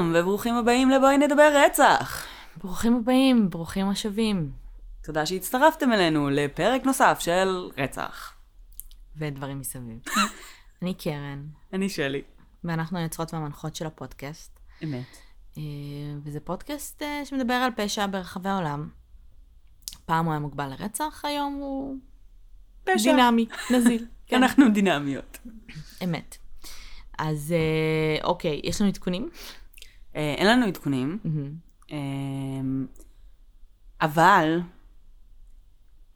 [0.00, 2.26] שלום, וברוכים הבאים לבואי נדבר רצח.
[2.56, 4.52] ברוכים הבאים, ברוכים השבים.
[5.02, 8.34] תודה שהצטרפתם אלינו לפרק נוסף של רצח.
[9.16, 9.98] ודברים מסביב.
[10.82, 12.22] אני קרן, אני שלי.
[12.64, 14.60] ואנחנו היוצרות והמנחות של הפודקאסט.
[14.84, 15.16] אמת.
[15.58, 15.62] אה,
[16.24, 18.88] וזה פודקאסט אה, שמדבר על פשע ברחבי העולם.
[20.04, 21.96] פעם הוא היה מוגבל לרצח, היום הוא
[22.84, 23.12] פשע.
[23.12, 24.06] דינמי, נזיל.
[24.26, 25.38] כן, אנחנו דינמיות.
[26.04, 26.36] אמת.
[27.18, 29.30] אז אה, אוקיי, יש לנו עדכונים?
[30.16, 31.18] אה, אין לנו עדכונים.
[31.92, 31.96] אה,
[34.00, 34.60] אבל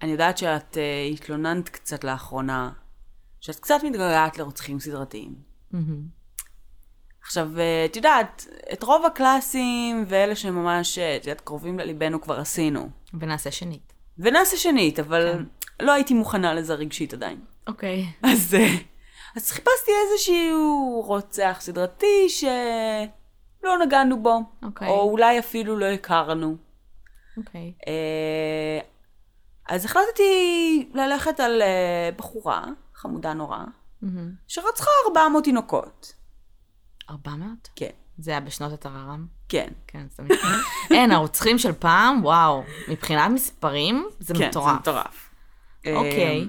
[0.03, 2.71] אני יודעת שאת אה, התלוננת קצת לאחרונה,
[3.41, 5.35] שאת קצת מתגעגעת לרוצחים סדרתיים.
[7.23, 12.89] עכשיו, אה, את יודעת, את רוב הקלאסים ואלה שממש, את יודעת, קרובים לליבנו כבר עשינו.
[13.15, 13.93] ונעשה שנית.
[14.19, 15.45] ונעשה שנית, אבל
[15.83, 17.41] לא הייתי מוכנה לזה רגשית עדיין.
[17.67, 18.07] אוקיי.
[18.23, 18.57] אז,
[19.37, 22.29] אז חיפשתי איזשהו רוצח סדרתי
[23.65, 24.89] שלא נגענו בו, אוקיי.
[24.89, 26.57] או אולי אפילו לא הכרנו.
[27.37, 27.73] אוקיי.
[27.87, 28.81] אה,
[29.69, 33.59] אז החלטתי ללכת על אה, בחורה, חמודה נורא,
[34.03, 34.33] מהמם.
[34.49, 36.15] שרצחה 400 תינוקות.
[37.11, 37.69] 400?
[37.77, 39.27] כן, זה היה בשנות הטררם?
[39.49, 39.69] כן.
[39.87, 40.27] כן, סתם.
[40.91, 44.67] אין, הרוצחים של פעם, וואו, מבחינת מספרים, זה כן, מטורף.
[44.67, 45.31] זה מטורף.
[45.87, 46.41] אוקיי.
[46.41, 46.47] אה,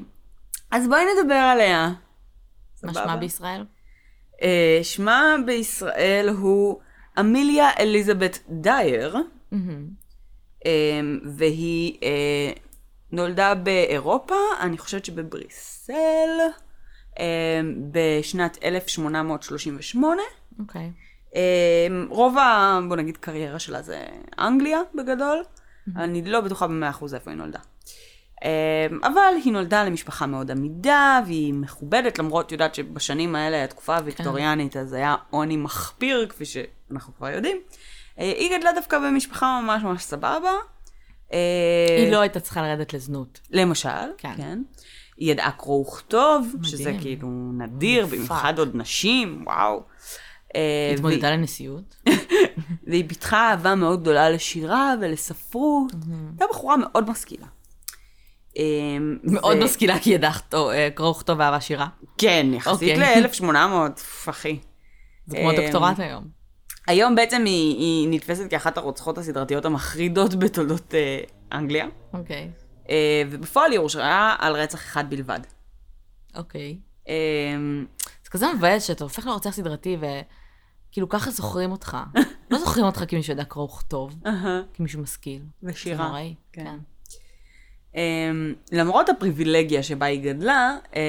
[0.72, 1.94] אז בואי נדבר עליה.
[2.84, 2.94] מה?
[2.94, 3.66] שמה בישראל?
[4.84, 6.80] שמה בישראל הוא
[7.20, 9.18] אמיליה אליזבת דייר,
[9.52, 9.88] מהמם.
[10.66, 12.52] אה, והיא אה,
[13.12, 16.40] נולדה באירופה, אני חושבת שבבריסל,
[17.20, 20.22] אה, בשנת 1838.
[20.60, 20.92] אוקיי.
[21.36, 22.80] אה, רוב ה...
[22.88, 24.06] בוא נגיד קריירה שלה זה
[24.40, 25.44] אנגליה בגדול,
[25.96, 27.60] אני לא בטוחה במאה אחוז איפה היא נולדה.
[28.44, 34.78] אה, אבל היא נולדה למשפחה מאוד עמידה, והיא מכובדת, למרות, יודעת שבשנים האלה, התקופה הוויקטוריאנית,
[34.78, 37.58] אז היה עוני מחפיר, כפי שאנחנו כבר יודעים.
[38.20, 40.52] אה, היא גדלה דווקא במשפחה ממש ממש סבבה.
[41.34, 43.40] אה, היא לא הייתה צריכה לרדת לזנות.
[43.52, 44.34] למשל, כן.
[44.38, 44.62] כן.
[45.18, 48.06] היא ידעה קרוא וכתוב, שזה כאילו נדיר.
[48.06, 49.84] במיוחד עוד נשים, וואו.
[50.56, 51.96] אה, התמודדה לנשיאות.
[52.88, 55.92] והיא פיתחה אהבה מאוד גדולה לשירה ולספרות.
[56.32, 57.48] הייתה בחורה מאוד משכילה.
[58.58, 61.88] אמ, מאוד משכילה כי ידעה כתוב- אה, קרוא וכתוב ואהבה שירה.
[62.18, 63.22] כן, יחסית אוקיי.
[63.22, 64.00] ל-1800,
[64.30, 64.60] אחי.
[65.28, 66.28] זה כמו אמ, דוקטורט היום.
[66.88, 71.20] היום בעצם היא, היא נתפסת כאחת הרוצחות הסדרתיות המחרידות בתולדות אה,
[71.58, 72.50] אנגליה, אוקיי.
[72.90, 75.40] אה, ובפועל היא הורשעה על רצח אחד בלבד.
[76.36, 76.78] אוקיי.
[77.08, 77.86] אמ,
[78.24, 81.98] זה כזה מבאס שאתה הופך לרוצח סדרתי וכאילו ככה זוכרים אותך.
[82.52, 84.16] לא זוכרים אותך כמישהו שיודע קרוא וכתוב,
[84.74, 85.42] כמישהו משכיל.
[85.64, 85.98] ושירה.
[85.98, 86.36] זה נוראי.
[86.54, 86.64] כן.
[86.66, 86.78] כן.
[87.96, 91.00] אמ, למרות הפריבילגיה שבה היא גדלה, אמ,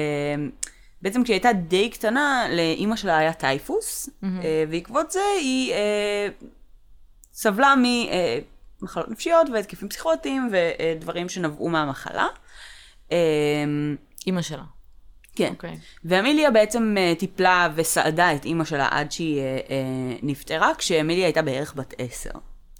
[1.01, 6.27] בעצם כשהיא הייתה די קטנה, לאימא שלה היה טייפוס, אה, בעקבות זה היא אה,
[7.33, 7.73] סבלה
[8.81, 12.27] ממחלות נפשיות והתקפים פסיכוטיים ודברים שנבעו מהמחלה.
[13.11, 13.95] אמ,
[14.27, 14.63] אימא שלה.
[15.35, 15.49] כן.
[15.49, 15.77] אוקיי.
[16.05, 21.41] ואמיליה בעצם אה, טיפלה וסעדה את אימא שלה עד שהיא אה, אה, נפטרה, כשאמיליה הייתה
[21.41, 22.29] בערך בת עשר.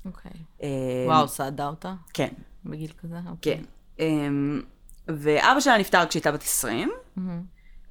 [0.06, 0.32] אוקיי.
[0.64, 0.68] אה,
[1.06, 2.34] וואו, סעדה אותה כן.
[2.66, 3.16] בגיל כזה?
[3.30, 3.58] אוקיי.
[3.58, 3.64] כן.
[4.00, 4.62] אמ,
[5.08, 6.90] ואבא שלה נפטר כשהיא הייתה בת 20,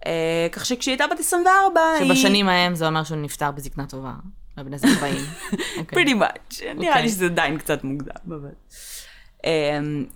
[0.07, 2.09] אה, כך שכשהיא הייתה בת 24, היא...
[2.09, 4.13] שבשנים ההם זה אומר שהוא נפטר בזקנה טובה.
[4.57, 5.15] בבן איזה 40.
[5.79, 6.05] אוקיי.
[6.05, 6.65] pretty much.
[6.75, 8.49] נראה לי שזה עדיין קצת מוקדם, אבל...
[9.47, 9.51] אמ,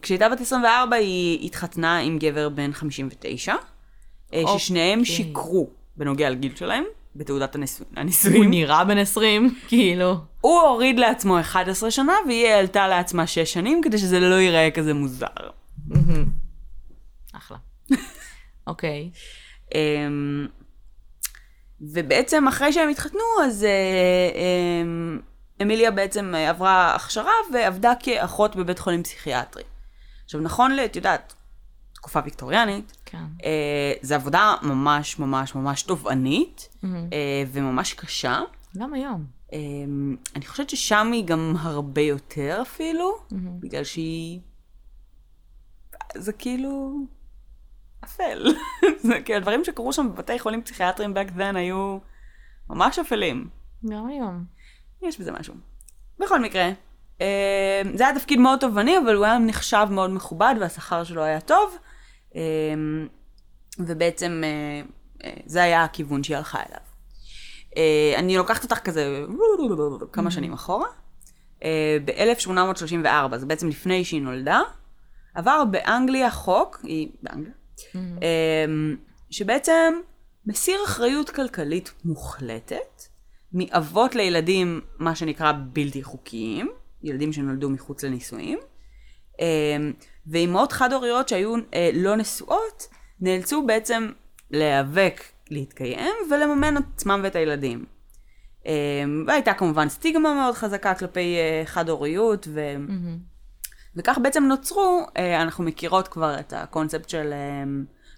[0.02, 3.54] כשהיא הייתה בת 24, היא התחתנה עם גבר בן 59,
[4.34, 5.14] אה, ששניהם אוקיי.
[5.14, 6.84] שיקרו בנוגע לגיל שלהם,
[7.16, 8.50] בתעודת הנישוא- הוא הנישואים.
[8.50, 10.14] נראה בן 20, כאילו.
[10.40, 14.94] הוא הוריד לעצמו 11 שנה, והיא העלתה לעצמה 6 שנים, כדי שזה לא ייראה כזה
[14.94, 15.26] מוזר.
[17.32, 17.56] אחלה.
[18.66, 19.10] אוקיי.
[19.74, 20.46] אמ,
[21.80, 24.30] ובעצם אחרי שהם התחתנו, אז אה,
[24.82, 25.20] אמ,
[25.62, 29.62] אמיליה בעצם עברה הכשרה ועבדה כאחות בבית חולים פסיכיאטרי.
[30.24, 31.34] עכשיו, נכון, ל- את יודעת,
[31.94, 33.18] תקופה ויקטוריאנית, כן.
[33.44, 36.68] אה, זו עבודה ממש ממש ממש תובענית
[37.12, 38.40] אה, וממש קשה.
[38.78, 39.24] גם היום.
[39.52, 39.58] אה,
[40.36, 43.16] אני חושבת ששם היא גם הרבה יותר אפילו,
[43.60, 44.40] בגלל שהיא...
[46.14, 46.92] זה כאילו...
[48.04, 48.46] אפל.
[49.08, 51.98] זה כאילו, הדברים שקרו שם בבתי חולים פסיכיאטריים back then היו
[52.70, 53.48] ממש אפלים.
[53.90, 54.44] גם היום.
[55.02, 55.54] יש בזה משהו.
[56.18, 56.70] בכל מקרה,
[57.20, 61.40] אה, זה היה תפקיד מאוד תובעני, אבל הוא היה נחשב מאוד מכובד והשכר שלו היה
[61.40, 61.76] טוב,
[62.36, 62.40] אה,
[63.78, 64.42] ובעצם
[65.24, 66.80] אה, זה היה הכיוון שהיא הלכה אליו.
[68.18, 69.24] אני לוקחת אותך כזה
[70.12, 70.86] כמה שנים אחורה.
[71.64, 74.60] אה, ב-1834, זה בעצם לפני שהיא נולדה,
[75.34, 77.52] עבר באנגליה חוק, היא באנגליה,
[77.96, 78.64] אה,
[79.30, 79.94] שבעצם
[80.46, 83.02] מסיר אחריות כלכלית מוחלטת
[83.52, 86.70] מאבות לילדים, מה שנקרא בלתי חוקיים,
[87.02, 88.58] ילדים שנולדו מחוץ לנישואים,
[89.40, 89.46] אה,
[90.26, 92.86] ואימהות חד-הוריות שהיו אה, לא נשואות,
[93.20, 94.10] נאלצו בעצם
[94.50, 97.84] להיאבק להתקיים ולממן עצמם ואת הילדים.
[98.66, 102.60] אה, והייתה כמובן סטיגמה מאוד חזקה כלפי אה, חד-הוריות, ו...
[103.96, 107.64] וכך בעצם נוצרו, אה, אנחנו מכירות כבר את הקונספט של אה,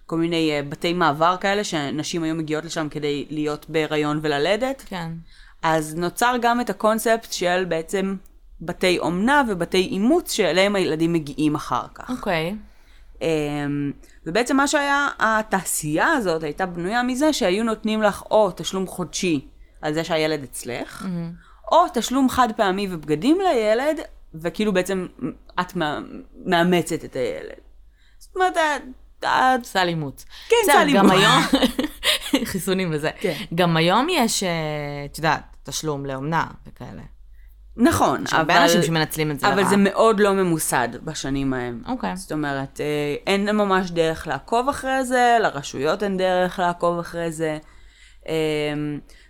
[0.07, 4.83] כל מיני אה, בתי מעבר כאלה, שנשים היו מגיעות לשם כדי להיות בהיריון וללדת.
[4.87, 5.13] כן.
[5.63, 8.17] אז נוצר גם את הקונספט של בעצם
[8.61, 12.11] בתי אומנה ובתי אימוץ שאליהם הילדים מגיעים אחר כך.
[12.11, 12.57] אוקיי.
[13.23, 13.93] אמ,
[14.27, 19.49] ובעצם מה שהיה, התעשייה הזאת הייתה בנויה מזה שהיו נותנים לך או תשלום חודשי
[19.83, 21.07] על זה שהילד אצלך,
[21.73, 24.01] או תשלום חד פעמי ובגדים לילד,
[24.35, 25.07] וכאילו בעצם
[25.61, 25.99] את מא-
[26.47, 27.59] מאמצת את הילד.
[28.19, 28.57] זאת אומרת,
[29.21, 30.25] את- סל אימוץ.
[30.49, 31.23] כן, סל גם אימוץ.
[31.23, 31.43] היום,
[32.45, 33.11] חיסונים וזה.
[33.21, 33.35] כן.
[33.55, 34.49] גם היום יש, אה,
[35.13, 37.03] את יודעת, תשלום לאומנה וכאלה.
[37.77, 39.69] נכון, יש הרבה אבל- אנשים שמנצלים את זה אבל לרעה.
[39.71, 41.83] זה מאוד לא ממוסד בשנים ההם.
[41.89, 42.17] אוקיי.
[42.17, 42.87] זאת אומרת, אה,
[43.27, 47.59] אין ממש דרך לעקוב אחרי זה, לרשויות אין דרך לעקוב אחרי זה.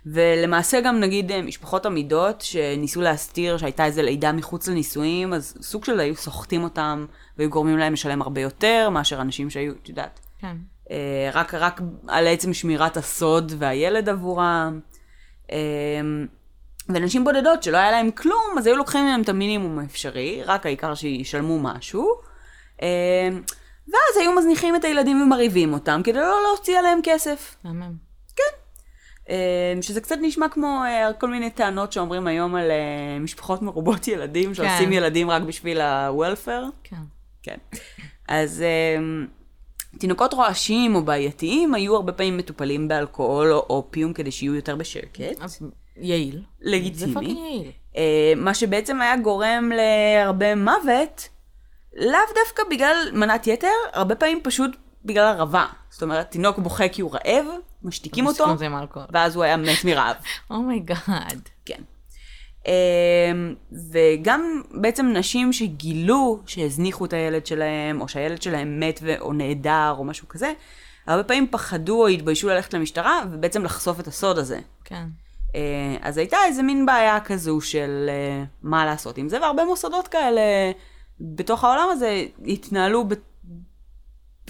[0.05, 5.85] ולמעשה גם נגיד אה, משפחות עמידות שניסו להסתיר שהייתה איזו לידה מחוץ לנישואים, אז סוג
[5.85, 7.05] של היו סוחטים אותם
[7.37, 10.57] והיו גורמים להם לשלם הרבה יותר מאשר אנשים שהיו, את יודעת, כן.
[10.91, 14.79] אה, רק, רק על עצם שמירת הסוד והילד עבורם.
[15.51, 15.57] אה,
[16.89, 20.95] ונשים בודדות שלא היה להם כלום, אז היו לוקחים מהם את המינימום האפשרי, רק העיקר
[20.95, 22.07] שישלמו משהו.
[23.87, 27.55] ואז היו מזניחים את הילדים ומרעיבים אותם כדי לא להוציא עליהם כסף.
[27.63, 28.12] מהמם.
[29.29, 34.07] אה, שזה קצת נשמע כמו אה, כל מיני טענות שאומרים היום על אה, משפחות מרובות
[34.07, 36.69] ילדים, שעושים ילדים רק בשביל ה-welfare.
[36.83, 36.95] כן.
[37.43, 37.57] כן.
[38.27, 44.55] אז um, תינוקות רועשים או בעייתיים היו הרבה פעמים מטופלים באלכוהול או אופיום כדי שיהיו
[44.55, 45.41] יותר בשקט.
[45.41, 45.59] אז
[45.97, 46.43] יעיל.
[46.61, 47.13] זה לגיטימי.
[47.13, 47.71] fucking יעיל.
[47.93, 47.97] Uh,
[48.35, 51.29] מה שבעצם היה גורם להרבה מוות,
[51.95, 54.71] לאו דווקא בגלל מנת יתר, הרבה פעמים פשוט
[55.05, 55.65] בגלל הרעבה.
[55.89, 57.45] זאת אומרת, תינוק בוכה כי הוא רעב,
[57.83, 58.45] משתיקים אותו.
[59.13, 60.15] ואז הוא היה מת מרעב.
[60.49, 61.49] Oh my God.
[61.65, 61.81] כן.
[62.63, 62.67] Um,
[63.91, 69.95] וגם בעצם נשים שגילו שהזניחו את הילד שלהם, או שהילד שלהם מת ו- או נעדר
[69.97, 70.53] או משהו כזה,
[71.07, 74.59] הרבה פעמים פחדו או התביישו ללכת למשטרה ובעצם לחשוף את הסוד הזה.
[74.83, 75.05] כן.
[75.47, 75.55] Uh,
[76.01, 80.41] אז הייתה איזה מין בעיה כזו של uh, מה לעשות עם זה, והרבה מוסדות כאלה
[81.19, 83.13] בתוך העולם הזה התנהלו ב...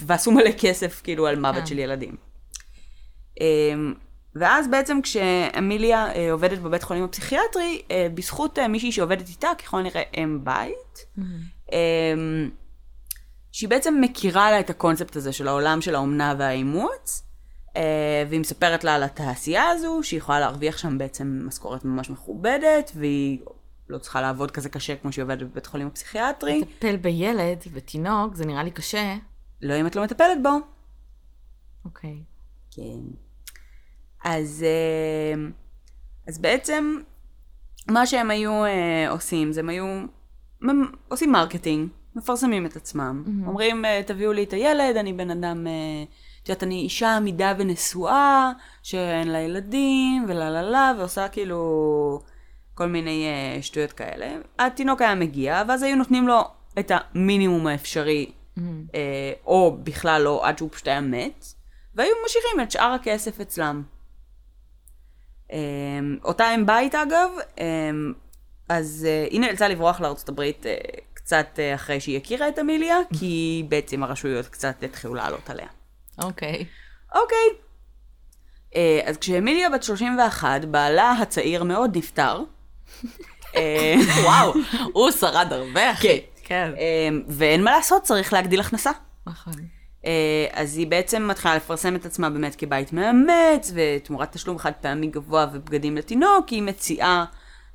[0.02, 1.66] ועשו מלא כסף כאילו על מוות כן.
[1.66, 2.16] של ילדים.
[3.38, 3.42] Um,
[4.34, 9.78] ואז בעצם כשאמיליה uh, עובדת בבית חולים הפסיכיאטרי, uh, בזכות uh, מישהי שעובדת איתה, ככל
[9.78, 11.06] הנראה אם בית,
[11.68, 11.72] um,
[13.52, 17.22] שהיא בעצם מכירה לה את הקונספט הזה של העולם של האומנה והאימוץ,
[18.28, 23.38] והיא מספרת לה על התעשייה הזו, שהיא יכולה להרוויח שם בעצם משכורת ממש מכובדת, והיא
[23.88, 26.60] לא צריכה לעבוד כזה קשה כמו שהיא עובדת בבית חולים הפסיכיאטרי.
[26.60, 29.16] לטפל בילד, בתינוק, זה נראה לי קשה.
[29.62, 30.50] לא אם את לא מטפלת בו.
[31.84, 32.24] אוקיי.
[32.70, 33.23] כן.
[34.24, 35.42] אז, אה,
[36.28, 36.98] אז בעצם,
[37.90, 39.86] מה שהם היו אה, עושים, זה הם היו
[41.08, 43.24] עושים marketing, מפרסמים את עצמם.
[43.26, 43.48] Mm-hmm.
[43.48, 45.66] אומרים, אה, תביאו לי את הילד, אני בן אדם,
[46.42, 48.52] את יודעת, אני אישה עמידה ונשואה,
[48.82, 52.20] שאין לה ילדים, ולה לה לה, ועושה כאילו
[52.74, 54.26] כל מיני אה, שטויות כאלה.
[54.58, 56.40] התינוק היה מגיע, ואז היו נותנים לו
[56.78, 58.60] את המינימום האפשרי, Mm-hmm.
[58.94, 61.44] אה, או בכלל לא, עד שהוא פשוט היה מת,
[61.94, 63.82] והיו משאירים את שאר הכסף אצלם.
[65.54, 65.58] אה,
[66.24, 67.90] אותה אם בית אגב, אה,
[68.68, 70.74] אז אה, היא נאלצה לברוח לארצות הברית אה,
[71.14, 75.66] קצת אה, אחרי שהיא הכירה את אמיליה, כי בעצם הרשויות קצת התחילו לעלות עליה.
[76.22, 76.64] אוקיי.
[77.14, 77.48] אוקיי.
[78.76, 82.40] אה, אז כשאמיליה בת 31, בעלה הצעיר מאוד נפטר.
[84.24, 84.52] וואו,
[84.92, 86.20] הוא שרד הרבה, אחי.
[86.44, 86.72] כן.
[86.78, 88.90] אה, ואין מה לעשות, צריך להגדיל הכנסה.
[89.26, 89.54] נכון.
[90.06, 95.06] אה, אז היא בעצם מתחילה לפרסם את עצמה באמת כבית מאמץ, ותמורת תשלום חד פעמי
[95.06, 97.24] גבוה ובגדים לתינוק, היא מציעה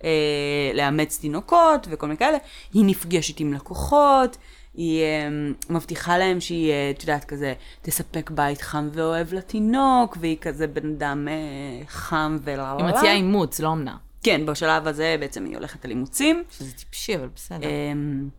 [0.03, 2.37] אה, לאמץ תינוקות וכל מיני כאלה.
[2.73, 4.37] היא נפגשת עם לקוחות,
[4.73, 5.29] היא אה,
[5.69, 10.89] מבטיחה להם שהיא, אה, את יודעת, כזה, תספק בית חם ואוהב לתינוק, והיא כזה בן
[10.89, 12.75] אדם אה, חם וללה.
[12.77, 13.97] היא מציעה אימוץ, לא אומנה.
[14.23, 16.43] כן, בשלב הזה בעצם היא הולכת על אימוצים.
[16.51, 17.67] שזה טיפשי, אבל בסדר.
[17.67, 18.29] אמ,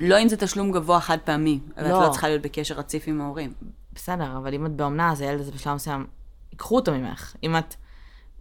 [0.00, 2.02] לא אם זה תשלום גבוה חד פעמי, אבל את לא.
[2.02, 3.52] לא צריכה להיות בקשר רציף עם ההורים.
[3.92, 6.06] בסדר, אבל אם את באומנה, אז הילד הזה בשלב מסוים,
[6.52, 7.36] ייקחו אותו ממך.
[7.42, 7.74] אם את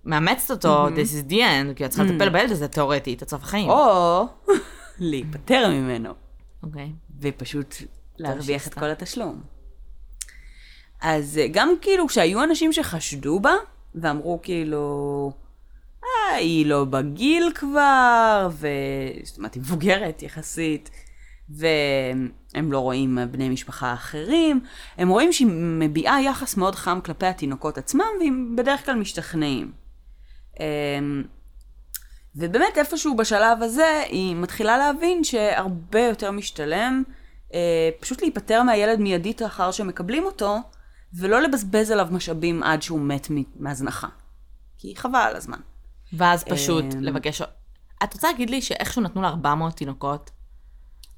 [0.05, 3.43] מאמצת אותו, this is the end, כי את צריכה לטפל בילד הזה תאורטית, עד סוף
[3.43, 3.69] החיים.
[3.69, 4.25] או
[4.99, 6.13] להיפטר ממנו,
[6.63, 6.91] אוקיי.
[7.21, 7.75] ופשוט
[8.17, 8.73] להרוויח את.
[8.73, 9.41] כל התשלום.
[11.01, 13.53] אז אה, גם כאילו כשהיו אנשים שחשדו בה,
[13.95, 15.31] ואמרו כאילו,
[16.03, 18.67] אה, היא לא בגיל כבר, ו...
[19.23, 20.89] זאת אומרת, היא מבוגרת יחסית,
[21.49, 24.59] והם לא רואים בני משפחה אחרים.
[24.97, 29.71] הם רואים שהיא מביעה יחס מאוד חם כלפי התינוקות עצמם, והם בדרך כלל משתכנעים.
[30.59, 31.23] אמ,
[32.35, 37.03] ובאמת איפשהו בשלב הזה היא מתחילה להבין שהרבה יותר משתלם
[37.53, 40.57] אה, פשוט להיפטר מהילד מיידית לאחר שמקבלים אותו,
[41.13, 44.07] ולא לבזבז עליו משאבים עד שהוא מת מהזנחה.
[44.77, 45.59] כי חבל על הזמן.
[46.13, 47.41] ואז פשוט אה, לבקש...
[48.03, 50.31] את רוצה להגיד לי שאיכשהו נתנו לה 400 תינוקות,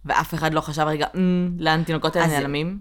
[0.06, 2.80] ואף אחד לא חשב רגע, אמ, לאן תינוקות האלה נעלמים?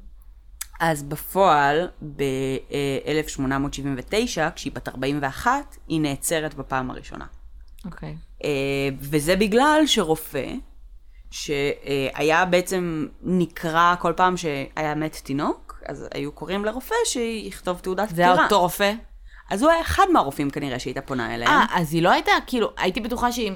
[0.81, 7.25] אז בפועל, ב-1879, כשהיא בת 41, היא נעצרת בפעם הראשונה.
[7.85, 8.09] אוקיי.
[8.09, 8.13] Okay.
[8.45, 8.51] אה,
[9.01, 10.55] וזה בגלל שרופא,
[11.31, 18.29] שהיה בעצם נקרא כל פעם שהיה מת תינוק, אז היו קוראים לרופא שיכתוב תעודת פטירה.
[18.29, 18.93] זה היה אותו רופא?
[19.51, 21.51] אז הוא היה אחד מהרופאים כנראה שהייתה פונה אליהם.
[21.51, 23.53] אה, אז היא לא הייתה, כאילו, הייתי בטוחה שהיא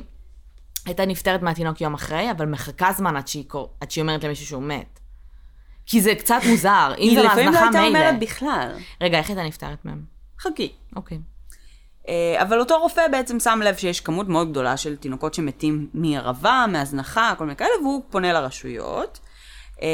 [0.86, 3.44] הייתה נפטרת מהתינוק יום אחרי, אבל מחכה זמן עד שהיא,
[3.80, 5.00] עד שהיא אומרת למישהו שהוא מת.
[5.86, 6.92] כי זה קצת מוזר.
[6.98, 8.72] אם זה לפעמים לא הייתה אומרת בכלל.
[9.00, 10.04] רגע, איך הייתה נפטרת מהם?
[10.40, 10.72] חכי.
[10.96, 11.18] אוקיי.
[12.08, 16.64] אה, אבל אותו רופא בעצם שם לב שיש כמות מאוד גדולה של תינוקות שמתים מערבה,
[16.68, 19.20] מהזנחה, כל מיני כאלה, והוא פונה לרשויות.
[19.82, 19.88] אה,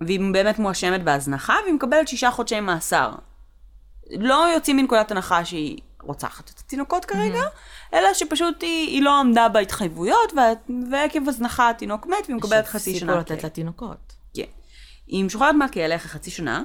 [0.00, 3.12] והיא באמת מואשמת בהזנחה, והיא מקבלת שישה חודשי מאסר.
[4.10, 7.96] לא יוצאים מנקודת הנחה שהיא רוצחת את התינוקות כרגע, mm-hmm.
[7.96, 10.32] אלא שפשוט היא, היא לא עמדה בהתחייבויות,
[10.90, 13.12] ועקב הזנחה התינוק מת, והיא מקבלת חצי שנה.
[13.12, 14.12] שהפסיקו לתת לתינוקות.
[14.34, 14.42] כן.
[15.06, 16.62] היא משוחררת מהכלא אחרי חצי שנה,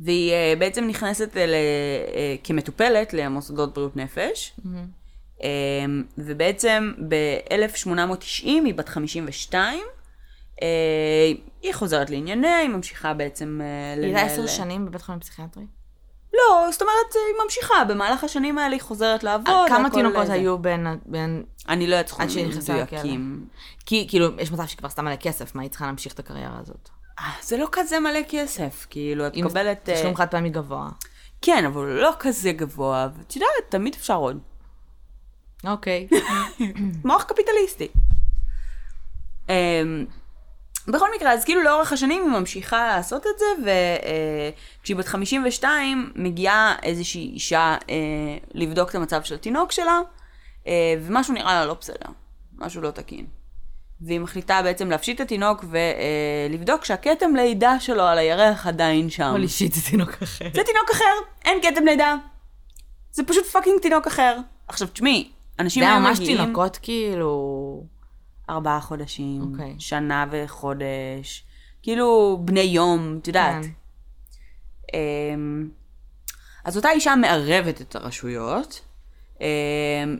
[0.00, 5.44] והיא uh, בעצם נכנסת אל, uh, כמטופלת למוסדות בריאות נפש, mm-hmm.
[6.18, 10.62] ובעצם ב-1890 היא בת 52, uh,
[11.62, 13.60] היא חוזרת לענייניה, היא ממשיכה בעצם.
[13.96, 15.64] היא הייתה עשר שנים בבית חולים פסיכיאטרי?
[16.36, 19.68] לא, זאת אומרת, היא ממשיכה, במהלך השנים האלה היא חוזרת לעבוד.
[19.68, 20.86] כמה תינוקות היו בין...
[21.06, 21.42] בין...
[21.68, 23.46] אני לא יודעת סכומים מדויקים.
[23.86, 26.88] כי כאילו, יש מצב שכבר סתם מלא כסף, מה היא צריכה להמשיך את הקריירה הזאת?
[27.42, 29.88] זה לא כזה מלא כסף, כאילו, את מקבלת...
[29.90, 30.88] תשלום אה, חד פעמי גבוה.
[31.42, 34.38] כן, אבל לא כזה גבוה, ואת יודעת, תמיד אפשר עוד.
[35.64, 36.08] אוקיי.
[37.04, 37.88] מוח קפיטליסטי.
[40.88, 43.70] בכל מקרה, אז כאילו לאורך השנים היא ממשיכה לעשות את זה,
[44.80, 47.94] וכשהיא בת 52 מגיעה איזושהי אישה אה,
[48.54, 50.00] לבדוק את המצב של התינוק שלה,
[50.66, 52.08] אה, ומשהו נראה לה לא בסדר,
[52.58, 53.26] משהו לא תקין.
[54.00, 59.30] והיא מחליטה בעצם להפשיט את התינוק ולבדוק שהכתם לידה שלו על הירך עדיין שם.
[59.30, 60.44] Holy shit, זה תינוק אחר.
[60.44, 61.04] זה תינוק אחר,
[61.44, 62.16] אין כתם לידה.
[63.12, 64.36] זה פשוט fucking תינוק אחר.
[64.68, 66.14] עכשיו, תשמעי, אנשים היו מגיעים...
[66.14, 67.95] זה ממש תינוקות כאילו...
[68.50, 69.52] ארבעה חודשים, okay.
[69.52, 69.74] אוקיי.
[69.78, 71.44] שנה וחודש,
[71.82, 73.64] כאילו בני יום, את יודעת.
[73.64, 73.70] כן.
[74.94, 75.68] אמ,
[76.64, 78.80] אז אותה אישה מערבת את הרשויות,
[79.40, 79.46] אמ,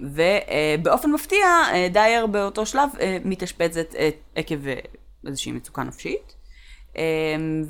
[0.02, 4.56] ובאופן מפתיע, אה, דייר באותו שלב אה, מתאשפזת אה, עקב
[5.26, 6.34] איזושהי מצוקה נפשית,
[6.96, 7.64] אמ,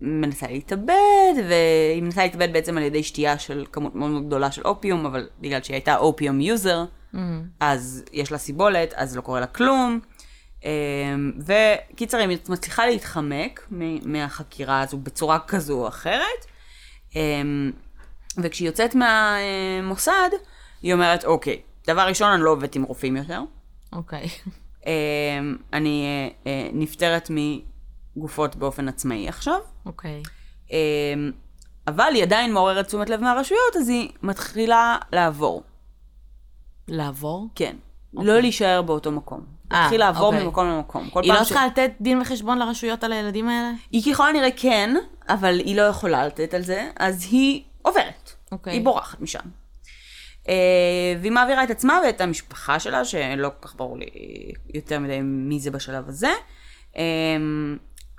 [0.00, 4.62] ומנסה להתאבד, והיא מנסה להתאבד בעצם על ידי שתייה של כמות מאוד מאוד גדולה של
[4.64, 7.18] אופיום, אבל בגלל שהיא הייתה אופיום user, mm-hmm.
[7.60, 10.00] אז יש לה סיבולת, אז לא קורה לה כלום.
[11.46, 13.66] וקיצר, היא מצליחה להתחמק
[14.04, 16.46] מהחקירה הזו בצורה כזו או אחרת.
[18.38, 20.30] וכשהיא יוצאת מהמוסד,
[20.82, 23.42] היא אומרת, אוקיי, דבר ראשון, אני לא עובדת עם רופאים יותר.
[23.92, 24.28] אוקיי.
[24.86, 27.30] אמ, אני אה, אה, נפטרת
[28.16, 29.60] מגופות באופן עצמאי עכשיו.
[29.86, 30.22] אוקיי.
[30.70, 30.76] אמ,
[31.86, 35.62] אבל היא עדיין מעוררת תשומת לב מהרשויות, אז היא מתחילה לעבור.
[36.90, 37.48] לעבור?
[37.54, 37.76] כן.
[38.14, 38.28] אוקיי.
[38.28, 39.40] לא להישאר באותו מקום.
[39.72, 40.44] אה, להתחיל לעבור אוקיי.
[40.44, 41.08] ממקום למקום.
[41.22, 41.70] היא לא צריכה ש...
[41.70, 43.70] לתת דין וחשבון לרשויות על הילדים האלה?
[43.90, 44.94] היא ככל הנראה כן,
[45.28, 48.32] אבל היא לא יכולה לתת על זה, אז היא עוברת.
[48.52, 48.72] אוקיי.
[48.72, 49.40] היא בורחת משם.
[50.44, 50.48] Uh,
[51.20, 54.06] והיא מעבירה את עצמה ואת המשפחה שלה, שלא כל כך ברור לי
[54.74, 56.32] יותר מדי מי זה בשלב הזה.
[56.92, 56.98] Um,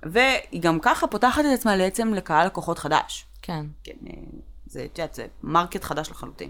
[0.03, 3.25] והיא גם ככה פותחת את עצמה בעצם לקהל לקוחות חדש.
[3.41, 3.65] כן.
[3.83, 3.93] כן,
[4.65, 6.49] זה, את יודעת, זה market חדש לחלוטין.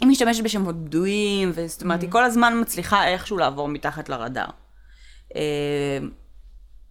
[0.00, 2.02] היא משתמשת בשמות בדויים, וזאת אומרת, mm-hmm.
[2.02, 4.48] היא כל הזמן מצליחה איכשהו לעבור מתחת לרדאר.
[5.28, 5.34] Uh,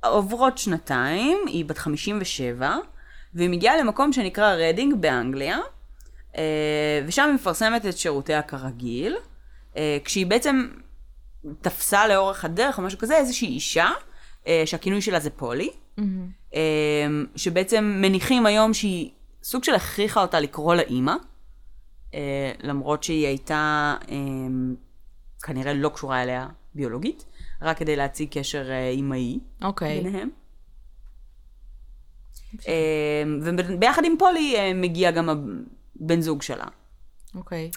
[0.04, 2.78] עוברות שנתיים, היא בת 57,
[3.34, 5.60] והיא מגיעה למקום שנקרא רדינג באנגליה,
[6.38, 9.16] אה, ושם היא מפרסמת את שירותיה כרגיל,
[9.78, 10.68] אה, כשהיא בעצם
[11.62, 13.90] תפסה לאורך הדרך או משהו כזה איזושהי אישה,
[14.48, 16.54] אה, שהכינוי שלה זה פולי, mm-hmm.
[17.36, 19.10] שבעצם מניחים היום שהיא
[19.44, 21.16] סוג של הכריחה אותה לקרוא לה אימא,
[22.64, 23.96] למרות שהיא הייתה
[25.44, 27.26] כנראה לא קשורה אליה ביולוגית,
[27.62, 29.66] רק כדי להציג קשר אימהי okay.
[29.66, 30.02] אוקיי.
[30.04, 30.30] ביניהם.
[33.42, 36.66] וביחד עם פולי מגיע גם הבן זוג שלה.
[37.36, 37.72] אוקיי.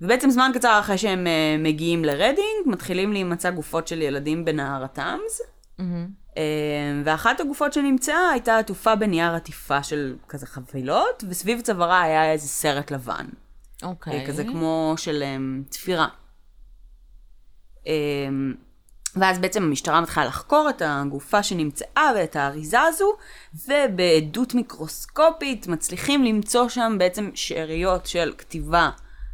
[0.00, 5.40] ובעצם זמן קצר אחרי שהם אה, מגיעים לרדינג, מתחילים להימצא גופות של ילדים בנהר התאמס.
[5.78, 6.25] מהמם.
[6.36, 12.48] אמ, ואחת הגופות שנמצאה הייתה עטופה בנייר עטיפה של כזה חבילות, וסביב צווארה היה איזה
[12.48, 13.26] סרט לבן.
[13.82, 14.20] אוקיי.
[14.20, 16.08] אה, כזה כמו של אמ, תפירה.
[17.86, 18.54] אמ,
[19.16, 23.16] ואז בעצם המשטרה מתחילה לחקור את הגופה שנמצאה ואת האריזה הזו,
[23.68, 28.90] ובעדות מיקרוסקופית מצליחים למצוא שם בעצם שאריות של כתיבה,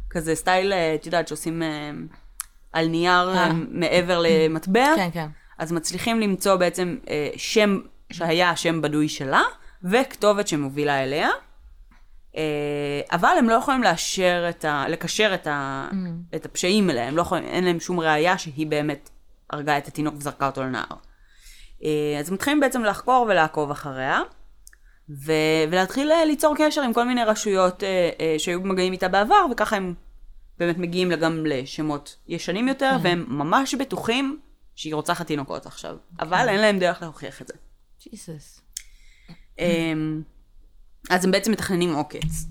[0.09, 1.61] כזה סטייל, אה, את יודעת, שעושים
[2.73, 3.47] על נייר אה.
[3.47, 4.95] אה, מעבר למטבע.
[4.95, 5.27] כן, כן.
[5.57, 7.79] אז מצליחים למצוא בעצם אה, שם
[8.11, 9.41] שהיה השם בדוי שלה,
[9.83, 11.29] וכתובת שמובילה אליה.
[12.37, 14.85] אה, אבל הם לא יכולים לאשר את ה...
[14.89, 15.87] לקשר את, ה...
[16.35, 19.09] את הפשעים אליה, הם לא יכולים, אין להם שום ראייה שהיא באמת
[19.49, 20.95] הרגה את התינוק וזרקה אותו לנהר.
[21.83, 24.21] אה, אז מתחילים בעצם לחקור ולעקוב אחריה,
[25.09, 25.31] ו...
[25.71, 29.75] ולהתחיל אה, ליצור קשר עם כל מיני רשויות אה, אה, שהיו במגעים איתה בעבר, וככה
[29.75, 29.93] הם
[30.59, 34.39] באמת מגיעים גם לשמות ישנים יותר, והם ממש בטוחים
[34.75, 35.97] שהיא רוצחת תינוקות עכשיו.
[36.19, 37.53] אבל אין להם דרך להוכיח את זה.
[38.03, 38.61] ג'יסוס.
[39.59, 40.21] אמ,
[41.09, 42.45] אז הם בעצם מתכננים עוקץ.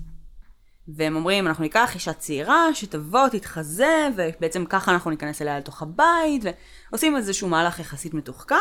[0.87, 6.43] והם אומרים, אנחנו ניקח אישה צעירה שתבוא, תתחזה, ובעצם ככה אנחנו ניכנס אליה לתוך הבית,
[6.91, 8.55] ועושים איזשהו מהלך יחסית מתוחכם,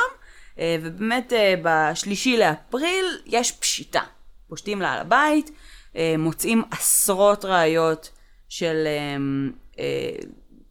[0.59, 4.03] אה, ובאמת אה, בשלישי לאפריל יש פשיטה.
[4.49, 5.51] פושטים לה על הבית,
[5.97, 8.11] אה, מוצאים עשרות ראיות
[8.49, 9.53] של אמ,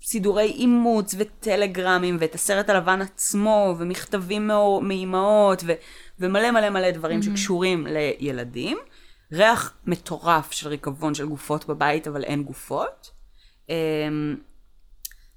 [0.04, 4.50] סידורי אימוץ וטלגרמים, ואת הסרט הלבן עצמו, ומכתבים
[4.82, 5.74] מאימהות, ו-
[6.20, 8.78] ומלא מלא מלא דברים שקשורים לילדים.
[9.34, 13.12] ריח מטורף של ריקבון של גופות בבית, אבל אין גופות.
[13.70, 14.36] אמ,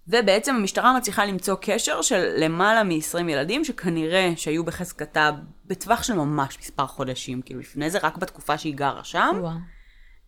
[0.09, 5.31] ובעצם המשטרה מצליחה למצוא קשר של למעלה מ-20 ילדים שכנראה שהיו בחזקתה
[5.65, 9.37] בטווח של ממש מספר חודשים, כאילו לפני זה, רק בתקופה שהיא גרה שם.
[9.41, 9.53] וואו.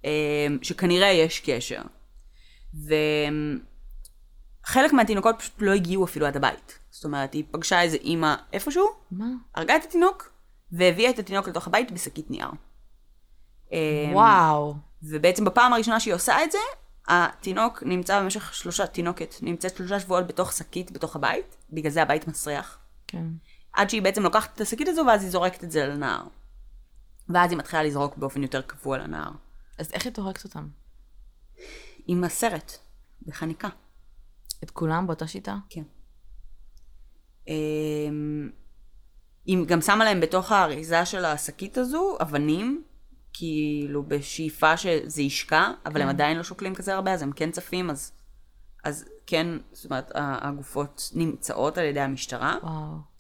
[0.05, 1.83] אמ, שכנראה יש קשר.
[4.67, 6.79] וחלק מהתינוקות פשוט לא הגיעו אפילו עד הבית.
[6.91, 9.27] זאת אומרת, היא פגשה איזה אימא איפשהו, מה?
[9.55, 10.33] הרגה את התינוק,
[10.73, 12.51] והביאה את התינוק לתוך הבית בשקית נייר.
[13.73, 13.79] אמ,
[14.13, 14.75] וואו.
[15.03, 16.59] ובעצם בפעם הראשונה שהיא עושה את זה,
[17.09, 22.29] התינוק נמצא במשך שלושה, תינוקת נמצאת שלושה שבועות בתוך שקית בתוך הבית, בגלל זה הבית
[22.29, 22.79] מסריח.
[23.07, 23.25] כן.
[23.73, 26.23] עד שהיא בעצם לוקחת את השקית הזו, ואז היא זורקת את זה לנהר.
[27.29, 29.31] ואז היא מתחילה לזרוק באופן יותר קבוע לנהר.
[29.79, 30.69] אז איך היא טורקת אותם?
[32.07, 32.73] עם הסרט,
[33.27, 33.69] בחניקה.
[34.65, 35.57] את כולם באותה שיטה?
[35.71, 35.83] כן.
[37.49, 38.51] אמ,
[39.45, 42.85] היא גם שמה להם בתוך האריזה של השקית הזו אבנים,
[43.33, 47.91] כאילו בשאיפה שזה ישקע, אבל הם עדיין לא שוקלים כזה הרבה, אז הם כן צפים,
[47.91, 48.13] אז,
[48.85, 52.59] אז כן, זאת אומרת, הגופות נמצאות על ידי המשטרה.
[52.63, 53.17] וואו.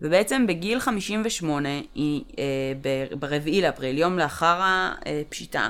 [0.00, 5.68] ובעצם בגיל 58, היא, אה, ברביעי לאפריל, יום לאחר הפשיטה,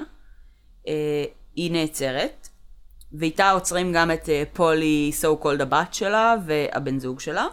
[0.89, 2.49] אה, היא נעצרת,
[3.19, 7.47] ואיתה עוצרים גם את אה, פולי, so called הבת שלה, והבן זוג שלה.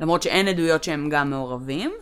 [0.00, 1.92] למרות שאין עדויות שהם גם מעורבים.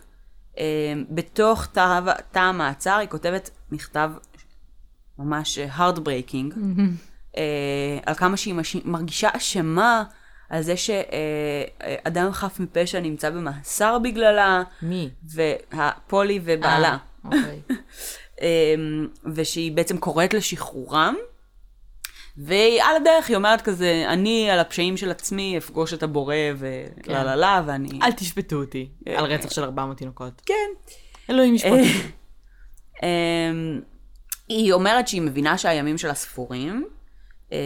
[0.57, 1.99] אה, בתוך תא
[2.31, 4.11] תא המעצר היא כותבת מכתב
[5.19, 6.53] ממש אה, heartbreaking,
[8.05, 8.55] על כמה שהיא.
[8.85, 10.03] מרגישה אשמה
[10.49, 15.09] על זה שאדם חף מפשע נמצא במאסר בגללה, מי?
[15.23, 16.97] והפולי ובעלה.
[17.25, 17.61] אוקיי.
[19.35, 21.15] ושהיא בעצם קוראת לשחרורם.
[22.39, 27.35] ועל הדרך היא אומרת כזה, אני על הפשעים של עצמי אפגוש את הבורא ולה לה
[27.35, 27.99] לה, ואני...
[28.03, 30.41] אל תשפטו אותי על רצח של 400 תינוקות.
[30.45, 30.93] כן.
[31.29, 32.11] אלוהים ישפוט אותי.
[33.03, 33.81] אמ,
[34.47, 36.87] היא אומרת שהיא מבינה שהימים שלה ספורים,
[37.51, 37.57] אמ,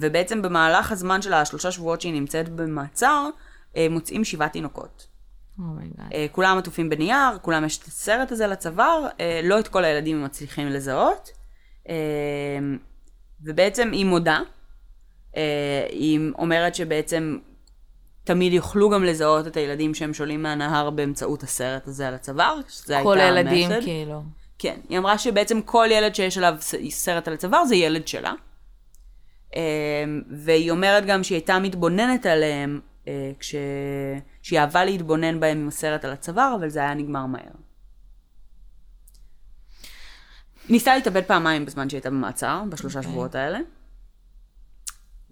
[0.00, 3.28] ובעצם במהלך הזמן של השלושה שבועות שהיא נמצאת במעצר,
[3.76, 5.06] אה, מוצאים שבעה תינוקות.
[6.14, 10.24] אה, כולם עטופים בנייר, כולם יש את הסרט הזה לצוואר, אה, לא את כל הילדים
[10.24, 11.30] מצליחים לזהות.
[13.44, 14.40] ובעצם היא מודה,
[15.36, 17.38] אה, היא אומרת שבעצם
[18.24, 23.00] תמיד יוכלו גם לזהות את הילדים שהם שולים מהנהר באמצעות הסרט הזה על הצוואר, שזה
[23.02, 23.84] כל הייתה הילדים המסד.
[23.84, 24.22] כאילו.
[24.58, 26.54] כן, היא אמרה שבעצם כל ילד שיש עליו
[26.90, 28.32] סרט על הצוואר זה ילד שלה.
[29.56, 29.60] אה,
[30.30, 33.54] והיא אומרת גם שהיא הייתה מתבוננת עליהם, אה, כש...
[34.42, 37.42] שהיא אהבה להתבונן בהם עם הסרט על הצוואר, אבל זה היה נגמר מהר.
[37.42, 37.50] היא
[40.68, 43.12] ניסתה להתאבד פעמיים בזמן שהיא הייתה במעצר, בשלושה אוקיי.
[43.12, 43.58] שבועות האלה.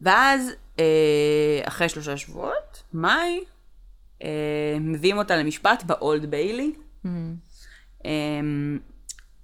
[0.03, 3.41] ואז, אה, אחרי שלושה שבועות, מאי,
[4.23, 6.73] אה, מביאים אותה למשפט באולד ביילי.
[8.05, 8.79] אמ,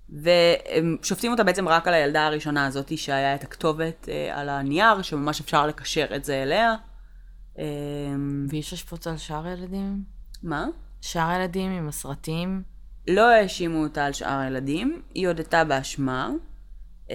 [0.09, 5.03] והם שופטים אותה בעצם רק על הילדה הראשונה הזאת, שהיה את הכתובת אה, על הנייר,
[5.03, 6.75] שממש אפשר לקשר את זה אליה.
[7.59, 10.03] אמ, ויש השפוץ על שאר הילדים?
[10.43, 10.67] מה?
[11.01, 12.63] שאר הילדים עם הסרטים?
[13.09, 16.31] לא האשימו אותה על שאר הילדים, היא הודתה באשמה.
[17.11, 17.15] אמ,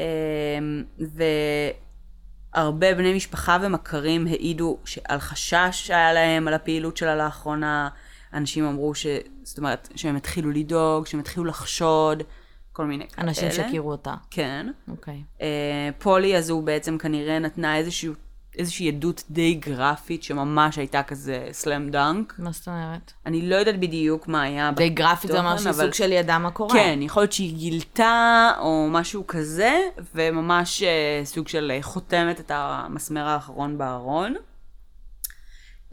[2.56, 4.78] והרבה בני משפחה ומכרים העידו
[5.08, 7.90] על חשש שהיה להם על הפעילות שלה לאחרונה.
[8.34, 9.06] אנשים אמרו ש...
[9.44, 12.24] זאת אומרת, שהם התחילו לדאוג, שהם התחילו לחשוד,
[12.72, 13.28] כל מיני כאלה.
[13.28, 14.14] אנשים שהכירו אותה.
[14.32, 14.68] כן.
[14.88, 15.24] אוקיי.
[15.42, 18.14] אה, פולי הזו בעצם כנראה נתנה איזשהו,
[18.58, 22.34] איזושהי עדות די גרפית שממש הייתה כזה סלאם דאנק.
[22.38, 23.14] מה זאת אומרת?
[23.26, 26.40] אני לא יודעת בדיוק מה היה די גרפית זה אומר שהיא אבל- סוג של ידעה
[26.40, 26.74] מה קורה.
[26.74, 29.80] כן, יכול להיות שהיא גילתה או משהו כזה,
[30.16, 34.34] וממש אה, סוג של אה, חותמת את המסמר האחרון בארון.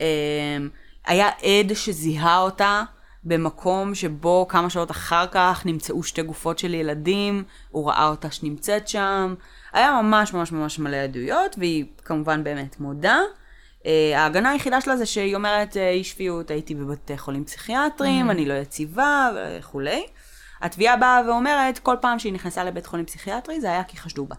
[0.00, 0.06] אה,
[1.06, 2.82] היה עד שזיהה אותה
[3.24, 8.88] במקום שבו כמה שעות אחר כך נמצאו שתי גופות של ילדים, הוא ראה אותה שנמצאת
[8.88, 9.34] שם.
[9.72, 13.20] היה ממש ממש ממש מלא עדויות, והיא כמובן באמת מודה.
[13.78, 18.46] Uh, ההגנה היחידה שלה זה שהיא אומרת, אה, אי שפיות, הייתי בבתי חולים פסיכיאטריים, אני
[18.46, 20.06] לא יציבה וכולי.
[20.60, 24.36] התביעה באה ואומרת, כל פעם שהיא נכנסה לבית חולים פסיכיאטרי, זה היה כי חשדו בה.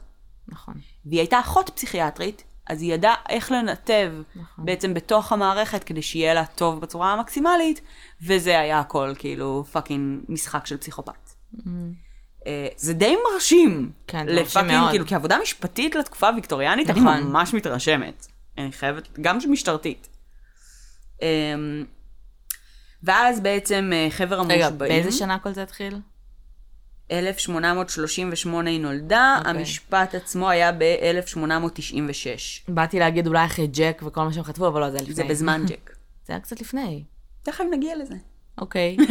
[0.47, 0.73] נכון.
[1.05, 4.65] והיא הייתה אחות פסיכיאטרית, אז היא ידעה איך לנתב נכון.
[4.65, 7.81] בעצם בתוך המערכת כדי שיהיה לה טוב בצורה המקסימלית,
[8.21, 11.29] וזה היה הכל כאילו fucking משחק של פסיכופת.
[11.67, 11.71] אה,
[12.75, 13.91] זה די מרשים.
[14.07, 14.89] כן, זה מרשים מאוד.
[14.89, 16.99] כאילו, כעבודה משפטית לתקופה הוויקטוריאנית, אני.
[16.99, 18.27] ממש מתרשמת.
[18.57, 20.07] אני חייבת, גם משטרתית.
[21.21, 21.85] אמ,
[23.03, 25.99] ואז בעצם אה, חבר רגע, המושבעים, באיזה שנה כל זה התחיל?
[27.11, 29.51] 1838 היא נולדה, אוקיי.
[29.51, 32.67] המשפט עצמו היה ב-1896.
[32.67, 35.15] באתי להגיד אולי אחרי ג'ק וכל מה שהם כתבו, אבל לא, זה היה לפני.
[35.15, 35.95] זה בזמן ג'ק.
[36.25, 37.03] זה היה קצת לפני.
[37.43, 38.15] תכף נגיע לזה.
[38.57, 38.97] אוקיי.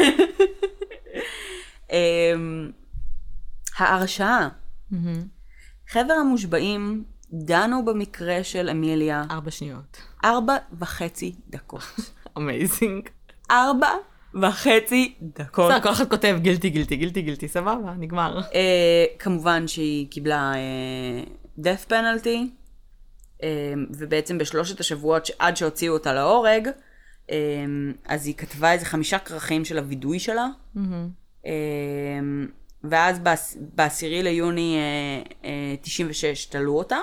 [1.92, 2.70] אמ,
[3.78, 4.48] ההרשעה.
[5.88, 9.96] חבר המושבעים דנו במקרה של אמיליה ארבע שניות.
[10.24, 11.82] ארבע וחצי דקות.
[12.38, 13.08] amazing.
[13.50, 13.88] ארבע
[14.34, 15.70] וחצי דקות.
[15.70, 18.40] בסדר, כל אחד כותב guilty, guilty, guilty, guilty, סבבה, נגמר.
[18.54, 21.22] אה, כמובן שהיא קיבלה אה,
[21.58, 22.38] death penalty,
[23.42, 26.68] אה, ובעצם בשלושת השבועות עד שהוציאו אותה להורג,
[27.30, 27.36] אה,
[28.06, 30.46] אז היא כתבה איזה חמישה כרכים של הווידוי שלה,
[31.46, 31.52] אה,
[32.84, 36.98] ואז בעש- בעשירי ליוני אה, אה, 96 תלו אותה,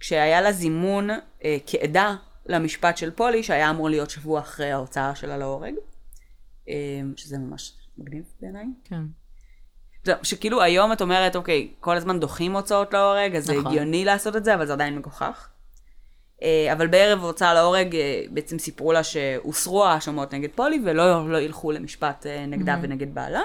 [0.00, 2.14] כשהיה לה זימון אה, כעדה
[2.46, 5.74] למשפט של פולי, שהיה אמור להיות שבוע אחרי ההוצאה שלה להורג,
[6.68, 6.74] אה,
[7.16, 8.64] שזה ממש מגניב בעיניי.
[8.84, 9.02] כן.
[10.22, 13.66] שכאילו היום את אומרת, אוקיי, כל הזמן דוחים הוצאות להורג, אז זה נכון.
[13.66, 15.48] הגיוני לעשות את זה, אבל זה עדיין מגוחך.
[16.42, 21.38] אה, אבל בערב הוצאה להורג, אה, בעצם סיפרו לה שהוסרו ההאשמות נגד פולי, ולא לא
[21.38, 23.40] ילכו למשפט אה, נגדה ונגד בעלה.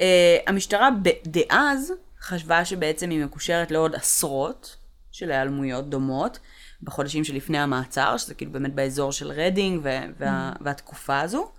[0.00, 0.88] אה, המשטרה
[1.26, 4.76] דאז חשבה שבעצם היא מקושרת לעוד עשרות
[5.10, 6.38] של היעלמויות דומות,
[6.82, 11.50] בחודשים שלפני המעצר, שזה כאילו באמת באזור של רדינג ו- וה- והתקופה הזו.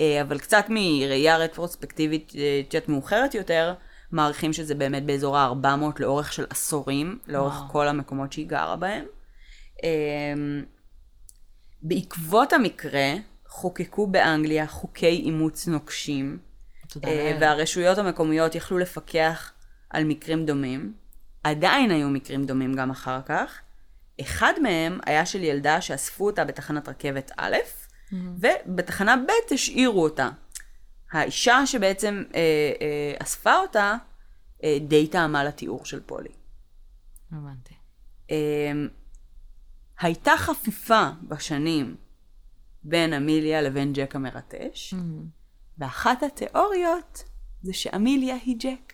[0.00, 3.74] אה, אבל קצת מראייה רטרוספקטיבית, אה, את יודעת, מאוחרת יותר,
[4.12, 7.68] מעריכים שזה באמת באזור ה-400 לאורך של עשורים, לאורך וואו.
[7.68, 9.04] כל המקומות שהיא גרה בהם.
[9.84, 10.34] אה,
[11.82, 13.14] בעקבות המקרה,
[13.48, 16.47] חוקקו באנגליה חוקי אימוץ נוקשים, אה.
[17.40, 19.52] והרשויות המקומיות יכלו לפקח
[19.90, 20.94] על מקרים דומים.
[21.44, 23.60] עדיין היו מקרים דומים גם אחר כך.
[24.20, 27.56] אחד מהם היה של ילדה שאספו אותה בתחנת רכבת א',
[28.12, 30.30] ובתחנה ב' השאירו אותה.
[31.12, 32.40] האישה שבעצם אה,
[32.80, 33.96] אה, אספה אותה,
[34.64, 36.28] אה, די טעמה לתיאור של פולי.
[37.32, 37.74] הבנתי.
[38.30, 38.72] אה,
[40.00, 41.96] הייתה חפיפה בשנים
[42.82, 44.94] בין אמיליה לבין ג'ק המרטש,
[45.78, 47.24] ואחת התיאוריות
[47.62, 48.92] זה שאמיליה היא ג'ק.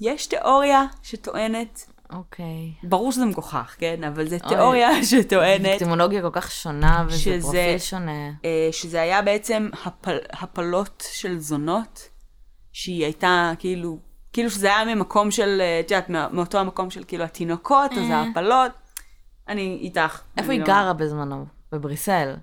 [0.00, 2.72] יש תיאוריה שטוענת, אוקיי.
[2.82, 4.04] ברור שזה מגוחך, כן?
[4.04, 4.48] אבל זו אוי.
[4.48, 8.28] תיאוריה שטוענת ויקטימולוגיה כל כך שונה, וזה שזה- פרופיל שונה.
[8.44, 12.08] אה, שזה היה בעצם הפל, הפלות של זונות,
[12.72, 13.98] שהיא הייתה כאילו,
[14.32, 18.16] כאילו שזה היה ממקום של, אה, את יודעת, מאותו המקום של כאילו התינוקות, אז אה.
[18.16, 18.72] ההפלות.
[19.48, 20.20] אני איתך.
[20.36, 21.46] איפה אני היא לא- גרה בזמנו?
[21.72, 22.34] בבריסל.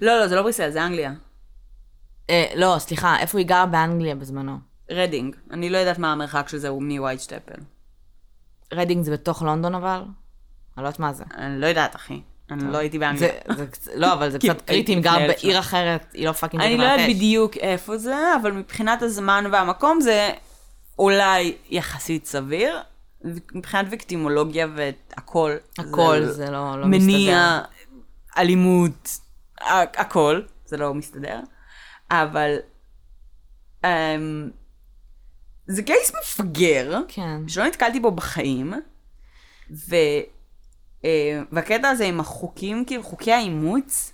[0.00, 1.12] לא, לא, זה לא בריסל, זה אנגליה.
[2.30, 4.58] אה, לא, סליחה, איפה היא גרה באנגליה בזמנו?
[4.90, 5.36] רדינג.
[5.50, 7.60] אני לא יודעת מה המרחק של זה הוא מווייטצ'אפל.
[8.74, 10.02] רדינג זה בתוך לונדון אבל?
[10.76, 11.24] אני לא יודעת מה זה.
[11.36, 12.20] אני לא יודעת, אחי.
[12.50, 13.32] אני לא הייתי באנגליה.
[13.94, 15.58] לא, אבל זה קצת קריטי אם גר בעיר.
[15.58, 17.10] אחרת, היא לא fucking אני לא יודעת.
[17.10, 20.30] בדיוק איפה זה, אבל מבחינת הזמן והמקום זה
[20.98, 22.78] אולי יחסית סביר.
[23.54, 25.56] מבחינת ויקטימולוגיה והכל.
[25.78, 27.62] הכל זה לא, לא מניע, מסתדר.
[28.38, 29.08] אלימות,
[29.96, 31.40] הכל, זה לא מסתדר.
[32.10, 32.56] אבל
[33.84, 34.50] אמ,
[35.66, 37.48] זה קייס מפגר, כן.
[37.48, 38.74] שלא נתקלתי בו בחיים,
[39.70, 39.96] ו,
[41.04, 44.12] אה, והקטע הזה עם החוקים, כאילו חוקי האימוץ,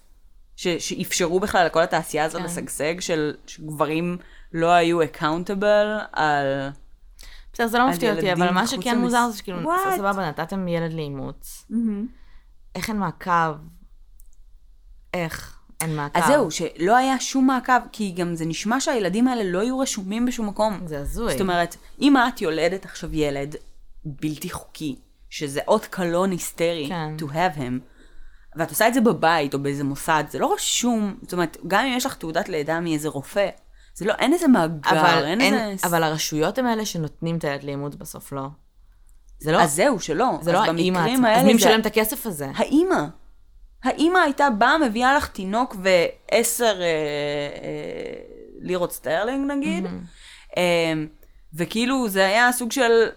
[0.56, 2.46] ש, שאפשרו בכלל לכל התעשייה הזאת כן.
[2.46, 4.18] לשגשג, של שגברים
[4.52, 6.46] לא היו accountable על...
[7.52, 9.70] בסדר, זה לא מפתיע אותי, אבל מה שכן מוזר זה שכאילו?
[9.96, 11.66] סבבה, נתתם ילד לאימוץ,
[12.74, 13.56] איך אין מעקב?
[15.14, 16.18] איך אין מעקב?
[16.18, 20.26] אז זהו, שלא היה שום מעקב, כי גם זה נשמע שהילדים האלה לא יהיו רשומים
[20.26, 20.80] בשום מקום.
[20.86, 21.32] זה הזוי.
[21.32, 23.56] זאת אומרת, אם את יולדת עכשיו ילד
[24.04, 24.96] בלתי חוקי,
[25.30, 27.16] שזה אות קלון היסטרי כן.
[27.18, 27.80] to have him,
[28.56, 31.96] ואת עושה את זה בבית או באיזה מוסד, זה לא רשום, זאת אומרת, גם אם
[31.96, 33.48] יש לך תעודת לידה מאיזה רופא,
[33.94, 35.86] זה לא, אין איזה מאגר, אבל, אין, אין, איזה...
[35.86, 38.46] אבל הרשויות הם אלה שנותנים את הילד לאימוץ בסוף, לא?
[39.40, 40.38] זה לא, אז זהו, שלא.
[40.42, 41.36] זה לא האימא עצמה.
[41.36, 42.50] אז מי זה- משלם את הכסף הזה?
[42.54, 43.04] האימא.
[43.84, 46.86] האימא הייתה באה, מביאה לך תינוק ועשר אה,
[47.62, 48.20] אה,
[48.60, 49.84] לירות סטרלינג נגיד,
[50.56, 50.92] אה,
[51.54, 53.08] וכאילו זה היה סוג של,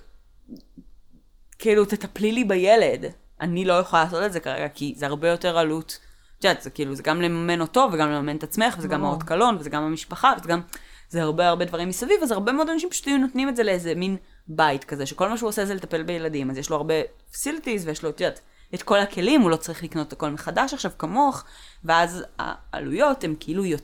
[1.59, 3.05] כאילו תטפלי לי בילד.
[3.41, 5.99] אני לא יכולה לעשות את זה כרגע, כי זה הרבה יותר עלות.
[6.39, 9.05] את יודעת, זה כאילו, זה גם לממן אותו, וגם לממן את עצמך, וזה גם.
[9.05, 10.61] האות קלון, וזה גם המשפחה, וזה גם,
[11.09, 13.95] זה הרבה הרבה דברים מסביב, אז הרבה מאוד אנשים פשוט היו נותנים את זה לאיזה
[13.95, 16.93] מין בית כזה, שכל מה שהוא עושה זה לטפל בילדים, אז יש לו הרבה
[17.31, 18.39] facilities, ויש לו, את יודעת,
[18.75, 21.43] את כל הכלים, הוא לא צריך לקנות הכל מחדש עכשיו כמוך,
[21.83, 23.77] ואז העלויות הן כאילו יו-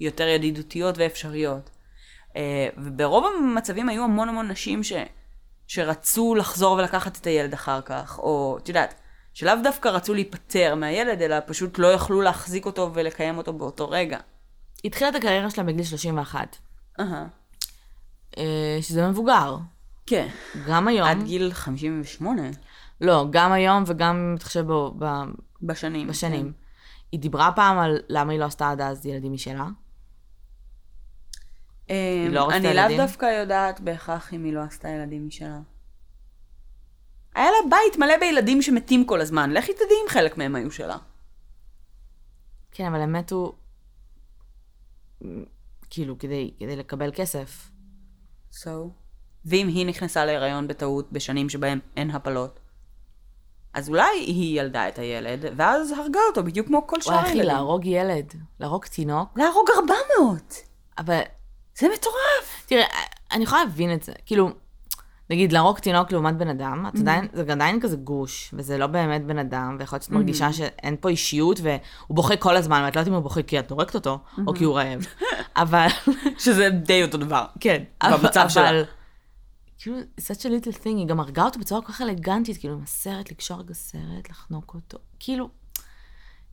[0.00, 1.70] יותר ידידותיות ואפשריות.
[2.36, 4.92] אה, וברוב המצבים היו המון המון נשים ש,
[5.66, 8.94] שרצו לחזור ולקחת את הילד אחר כך, או את יודעת,
[9.34, 14.18] שלאו דווקא רצו להיפטר מהילד, אלא פשוט לא יכלו להחזיק אותו ולקיים אותו באותו רגע.
[14.84, 16.56] התחילה את הקריירה שלה בגיל 31,
[17.00, 17.26] אהה.
[18.38, 19.56] אה, שזה מבוגר.
[20.06, 20.28] כן.
[20.68, 22.42] גם היום, עד גיל 58
[23.00, 24.64] לא, גם היום וגם תחשב
[24.98, 25.24] ב-
[25.62, 26.08] בשנים.
[26.08, 26.52] בשנים.
[27.12, 29.66] היא דיברה פעם על למה היא לא עשתה עד אז ילדים משלה?
[31.86, 31.94] כן.
[31.94, 32.96] היא לא רצתה אני לאו?
[32.96, 35.58] דווקא יודעת בהכרח אם היא לא עשתה ילדים משלה.
[37.34, 40.96] היה לה בית מלא בילדים שמתים כל הזמן, לכי תדעי אם חלק מהם היו שלה.
[42.70, 43.56] כן, אבל הם מתו,
[45.90, 47.70] כאילו, כדי, כדי לקבל כסף.
[48.52, 48.68] So.
[49.44, 52.60] ואם היא נכנסה להיריון בטעות בשנים שבהם אין הפלות,
[53.76, 57.30] אז אולי היא ילדה את הילד, ואז הרגה אותו בדיוק כמו כל שאר וואי, אחי,
[57.30, 57.48] הילדים.
[57.48, 59.66] להרוג ילד, להרוג תינוק, להרוג
[60.18, 60.54] 400!
[60.98, 61.20] אבל
[61.78, 62.64] זה מטורף!
[62.66, 62.84] תראה,
[63.32, 64.12] אני יכולה להבין את זה.
[64.26, 64.50] כאילו,
[65.30, 69.24] נגיד, להרוג תינוק לעומת בן אדם, את עדיין, זה עדיין כזה גוש, וזה לא באמת
[69.24, 73.00] בן אדם, ויכול להיות שאת מרגישה שאין פה אישיות, והוא בוכה כל הזמן, ואת לא
[73.00, 75.06] יודעת אם הוא בוכה כי את הורגת אותו, או כי הוא רעב.
[75.56, 75.86] אבל,
[76.38, 77.44] שזה די אותו דבר.
[77.60, 78.70] כן, במצב שלה.
[78.70, 78.84] אבל,
[79.78, 82.82] כאילו, such a little thing, היא גם הרגה אותו בצורה כל כך אלגנטית, כאילו, עם
[82.82, 85.48] הסרט, לקשור רגע סרט, לחנוק אותו, כאילו,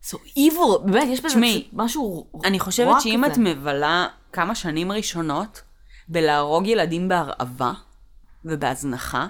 [0.05, 1.39] so evil, באמת, יש בזה
[1.73, 3.41] משהו רוע אני חושבת שאם את כזה.
[3.41, 5.61] מבלה כמה שנים ראשונות
[6.07, 7.73] בלהרוג ילדים בהרעבה
[8.45, 9.27] ובהזנחה,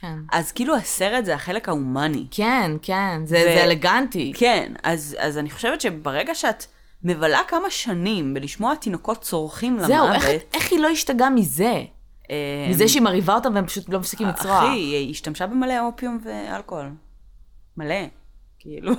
[0.00, 0.18] כן.
[0.32, 2.26] אז כאילו הסרט זה החלק ההומני.
[2.30, 4.32] כן, כן, זה, ו- זה אלגנטי.
[4.36, 6.64] כן, אז, אז אני חושבת שברגע שאת
[7.02, 10.24] מבלה כמה שנים בלשמוע תינוקות צורכים למוות, זהו, איך,
[10.54, 11.84] איך היא לא השתגעה מזה?
[12.30, 14.62] אה, מזה שהיא מרהיבה אותם והם פשוט לא מפסיקים לצרוח.
[14.62, 16.90] אחי, היא השתמשה במלא אופיום ואלכוהול.
[17.76, 17.94] מלא.
[18.58, 18.92] כאילו.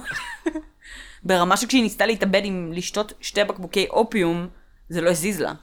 [1.23, 4.47] ברמה שכשהיא ניסתה להתאבד עם לשתות שתי בקבוקי אופיום,
[4.89, 5.53] זה לא הזיז לה.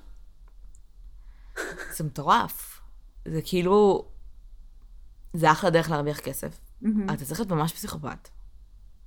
[1.97, 2.81] זה מטורף.
[3.25, 4.05] זה כאילו...
[5.33, 6.59] זה אחלה דרך להרוויח כסף.
[7.07, 8.29] אתה צריך להיות ממש פסיכופת.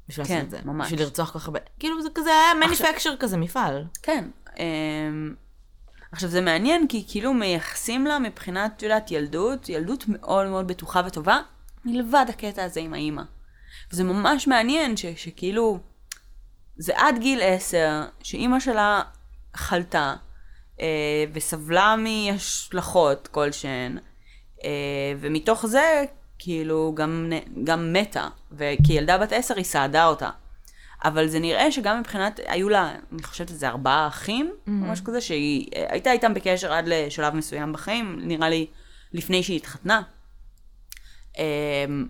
[0.08, 0.60] בשביל כן, לעשות את זה.
[0.66, 0.86] ממש.
[0.86, 1.60] בשביל לרצוח כל כך הרבה...
[1.80, 3.86] כאילו זה כזה היה מניפקצ'ר כזה, מפעל.
[4.02, 4.30] כן.
[6.12, 11.02] עכשיו זה מעניין כי כאילו מייחסים לה מבחינת, את יודעת, ילדות, ילדות מאוד מאוד בטוחה
[11.06, 11.40] וטובה,
[11.86, 13.22] מלבד הקטע הזה עם האימא.
[13.92, 15.80] וזה ממש מעניין ש, שכאילו,
[16.78, 19.02] זה עד גיל עשר, שאימא שלה
[19.56, 20.16] חלתה,
[20.82, 23.98] אה, וסבלה מהשלכות כלשהן,
[24.64, 24.70] אה,
[25.20, 26.04] ומתוך זה,
[26.40, 27.32] כאילו, גם,
[27.64, 30.30] גם מתה, וכילדה בת עשר היא סעדה אותה.
[31.04, 34.70] אבל זה נראה שגם מבחינת, היו לה, אני חושבת שזה ארבעה אחים, mm-hmm.
[34.70, 38.68] או משהו כזה, שהיא אה, הייתה איתם בקשר עד לשלב מסוים בחיים, נראה לי
[39.14, 40.02] לפני שהיא התחתנה.
[41.38, 42.08] אמ,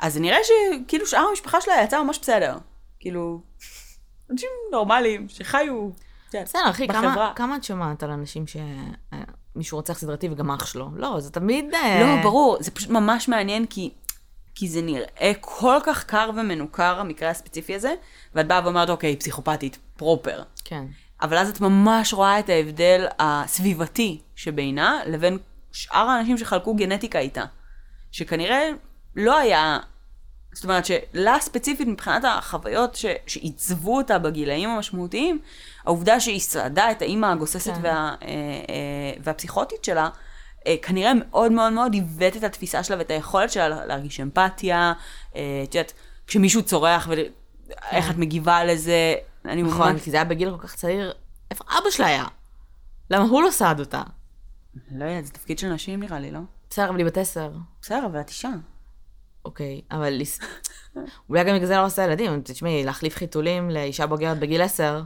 [0.00, 2.58] אז זה נראה שכאילו שאר המשפחה שלה יצאה ממש בסדר.
[3.00, 3.40] כאילו,
[4.30, 5.90] אנשים נורמליים שחיו.
[6.34, 7.32] יודעת, בסדר, אחי, כמה, בחברה.
[7.36, 10.90] כמה את שומעת על אנשים שמישהו רוצח סדרתי וגם אח שלו?
[10.96, 11.74] לא, זה תמיד...
[11.74, 13.90] אה, לא, ברור, זה פשוט ממש מעניין, כי,
[14.54, 17.94] כי זה נראה כל כך קר ומנוכר, המקרה הספציפי הזה,
[18.34, 20.42] ואת באה ואומרת, אוקיי, פסיכופתית, פרופר.
[20.64, 20.84] כן.
[21.22, 25.38] אבל אז את ממש רואה את ההבדל הסביבתי שבינה לבין
[25.72, 27.44] שאר האנשים שחלקו גנטיקה איתה.
[28.12, 28.68] שכנראה
[29.16, 29.78] לא היה,
[30.52, 35.40] זאת אומרת שלה ספציפית מבחינת החוויות ש, שעיצבו אותה בגילאים המשמעותיים,
[35.84, 37.80] העובדה שהיא סעדה את האימא הגוססת כן.
[37.82, 40.08] וה, אה, אה, והפסיכוטית שלה,
[40.82, 44.92] כנראה מאוד מאוד מאוד עיוות את התפיסה שלה ואת היכולת שלה לה- להרגיש אמפתיה,
[45.36, 45.92] אה, את יודעת,
[46.26, 49.98] כשמישהו צורח ואיך את מגיבה לזה, אני נכון.
[49.98, 51.12] כי זה היה בגיל כל כך צעיר.
[51.50, 52.24] איפה אבא שלה היה?
[53.10, 54.02] למה הוא לא סעד אותה?
[54.90, 56.40] לא יודעת, זה תפקיד של נשים נראה לי, לא?
[56.70, 57.50] בסדר, אבל היא בת עשר.
[57.82, 58.48] בסדר, אבל את אישה.
[59.44, 60.20] אוקיי, אבל
[61.28, 62.40] אולי גם בגלל זה לא עושה ילדים.
[62.44, 65.02] תשמעי, להחליף חיתולים לאישה בוגרת בגיל עשר,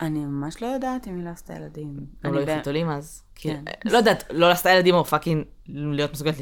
[0.00, 1.96] אני ממש לא יודעת אם היא לא עשתה ילדים.
[2.24, 3.22] גם לא יהיו חיתולים אז.
[3.34, 3.64] כי- כן.
[3.84, 6.34] לא יודעת, לא עשתה ילדים או פאקינג להיות מסוגלת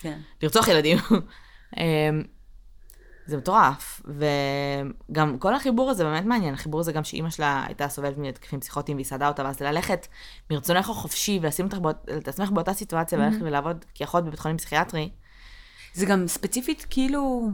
[0.00, 0.18] כן.
[0.42, 0.98] לרצוח ילדים.
[1.78, 2.22] אמ,
[3.26, 4.02] זה מטורף,
[5.10, 8.96] וגם כל החיבור הזה באמת מעניין, החיבור הזה גם שאימא שלה הייתה סובלת מהתקפים פסיכוטיים
[8.96, 10.06] והיא סעדה אותה, ואז ללכת
[10.50, 15.10] מרצונך החופשי ולשים אותך באות- את עצמך באותה סיטואציה וללכת ולעבוד כאחות בבית חולים פסיכיאטרי,
[15.94, 17.48] זה גם ספציפית, כאילו,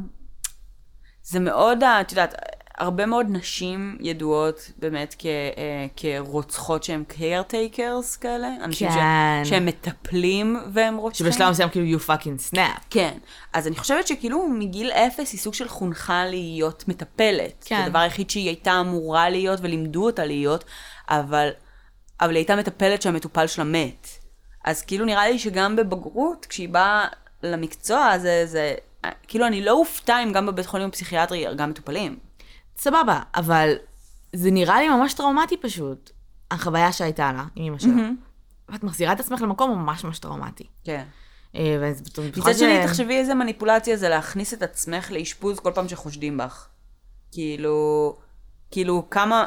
[1.22, 2.34] זה מאוד, את יודעת,
[2.78, 8.48] הרבה מאוד נשים ידועות באמת כ, אה, כרוצחות שהן caretakers כאלה.
[8.64, 9.42] אנשים כן.
[9.44, 11.26] ש, שהם מטפלים והם רוצחים.
[11.26, 12.80] שבשלב מסוים כאילו you fucking snap.
[12.90, 13.18] כן.
[13.52, 17.64] אז אני חושבת שכאילו מגיל אפס היא סוג של חונכה להיות מטפלת.
[17.64, 17.76] כן.
[17.76, 20.64] זה הדבר היחיד שהיא הייתה אמורה להיות ולימדו אותה להיות,
[21.08, 21.48] אבל,
[22.20, 24.08] אבל היא הייתה מטפלת שהמטופל שלה מת.
[24.64, 27.06] אז כאילו נראה לי שגם בבגרות, כשהיא באה
[27.42, 28.74] למקצוע הזה, זה...
[29.28, 32.18] כאילו אני לא אופתע אם גם בבית חולים פסיכיאטרי גם מטופלים.
[32.78, 33.74] סבבה, אבל
[34.32, 36.10] זה נראה לי ממש טראומטי פשוט,
[36.50, 38.08] החוויה שהייתה לה עם אמא שלה.
[38.68, 40.66] ואת מחזירה את עצמך למקום ממש ממש טראומטי.
[40.84, 41.04] כן.
[41.56, 41.92] אה,
[42.36, 46.66] מצד שני, תחשבי איזה מניפולציה זה להכניס את עצמך לאשפוז כל פעם שחושדים בך.
[47.32, 48.16] כאילו,
[48.70, 49.46] כאילו כמה...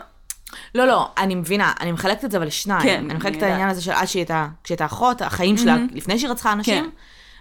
[0.76, 2.84] לא, לא, אני מבינה, אני מחלקת את זה אבל לשניים.
[2.84, 6.20] כן, אני מחלקת את העניין הזה של עד שהיא הייתה, כשהייתה אחות, החיים שלה, לפני
[6.20, 6.90] שהיא רצחה אנשים, כן.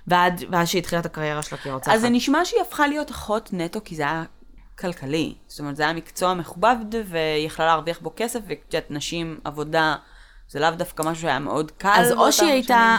[0.07, 1.95] ועד, שהיא התחילה את הקריירה שלה כרוצחת.
[1.95, 4.25] אז זה נשמע שהיא הפכה להיות אחות נטו כי זה היה
[4.79, 5.35] כלכלי.
[5.47, 9.97] זאת אומרת, זה היה מקצוע מכובד והיא יכלה להרוויח בו כסף, יודעת, נשים, עבודה,
[10.49, 11.95] זה לאו דווקא משהו שהיה מאוד קל.
[11.97, 12.99] אז או שהיא הייתה.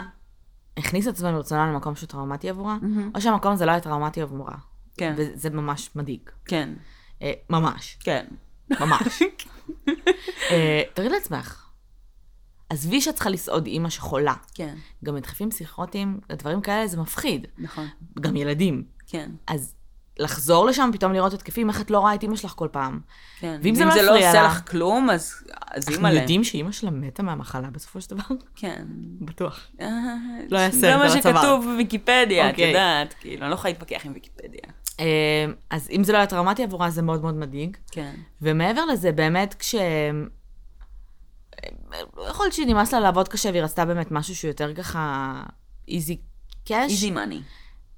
[0.77, 2.77] הכניסה את עצמה מרצונה למקום שהוא טראומטי עבורה,
[3.15, 4.55] או שהמקום הזה לא היה טראומטי עבורה.
[4.97, 6.29] כן, וזה ממש מדאיג.
[6.45, 6.69] כן,
[7.21, 8.25] אה, ממש, כן.
[8.79, 9.23] ממש.
[10.51, 11.69] אה, תראי לעצמך,
[12.69, 14.33] עזבי שאת צריכה לסעוד אימא שחולה.
[14.53, 17.47] כן, גם מדחפים פסיכוטיים, דברים כאלה, זה מפחיד.
[17.57, 17.87] נכון,
[18.21, 18.83] גם ילדים.
[19.07, 19.75] כן, אז
[20.19, 22.99] לחזור לשם, פתאום לראות התקפים, איך את לא רואה את אימא שלך כל פעם.
[23.39, 23.59] כן.
[23.63, 25.33] ואם זה לא לא יפריע עושה לה- לך כלום, אז
[25.71, 26.19] אז אנחנו אימא'לה.
[26.21, 28.23] יודעים שאימא שלה מתה מהמחלה בסופו של דבר?
[28.55, 28.85] כן.
[29.21, 29.59] בטוח.
[29.81, 29.87] אה,
[30.49, 31.35] לא היה זה סרט מה על הצוואר.
[31.35, 32.67] שכתוב בוויקיפדיה, את אוקיי.
[32.67, 34.61] יודעת, כאילו, אני לא יכולה להתווכח עם ויקיפדיה.
[34.99, 35.05] אה,
[35.69, 37.77] אז אם זה לא היה טראומטי עבורה, זה מאוד מאוד מדאיג.
[37.91, 38.15] כן.
[38.41, 39.75] ומעבר לזה, באמת, כש...
[42.29, 45.33] יכול להיות שנמאס לה לעבוד קשה והיא רצתה באמת משהו שהוא יותר ככה
[45.87, 46.17] איזי
[46.67, 46.91] קאש.
[46.91, 47.41] איזי מאני.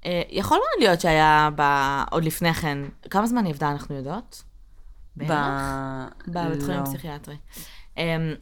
[0.06, 1.62] אה, יכול מאוד להיות שהיה ב...
[2.10, 2.78] עוד לפני כן,
[3.10, 4.42] כמה זמן היא עבדה, אנחנו יודעות?
[5.16, 5.32] בערך?
[6.28, 6.84] בבית חולים לא.
[6.84, 7.36] פסיכיאטרי.
[7.96, 8.34] אמ,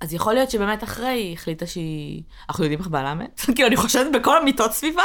[0.00, 2.22] אז יכול להיות שבאמת אחרי היא החליטה שהיא...
[2.48, 3.40] אנחנו יודעים איך בעלה מת?
[3.54, 5.04] כאילו, אני חושבת בכל המיטות סביבה.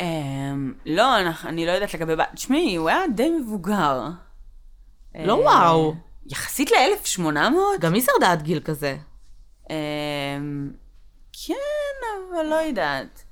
[0.00, 2.14] אמ, לא, אני לא יודעת לגבי...
[2.34, 4.00] תשמעי, הוא היה די מבוגר.
[5.14, 5.94] לא אה, וואו.
[6.26, 7.22] יחסית ל-1800?
[7.80, 8.96] גם היא שרדה עד גיל כזה.
[9.70, 10.70] אמ,
[11.46, 11.54] כן,
[12.32, 13.23] אבל לא יודעת.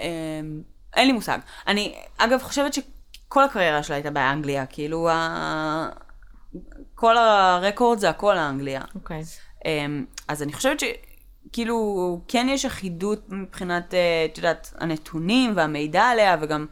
[0.00, 0.62] אמ,
[0.96, 1.38] אין לי מושג.
[1.66, 5.88] אני, אגב, חושבת שכל הקריירה שלה הייתה באנגליה, כאילו, ה...
[6.94, 8.80] כל הרקורד זה הכל האנגליה.
[8.94, 9.22] אוקיי.
[9.64, 16.36] אמ, אז אני חושבת שכאילו, כן יש אחידות מבחינת, אה, את יודעת, הנתונים והמידע עליה,
[16.40, 16.66] וגם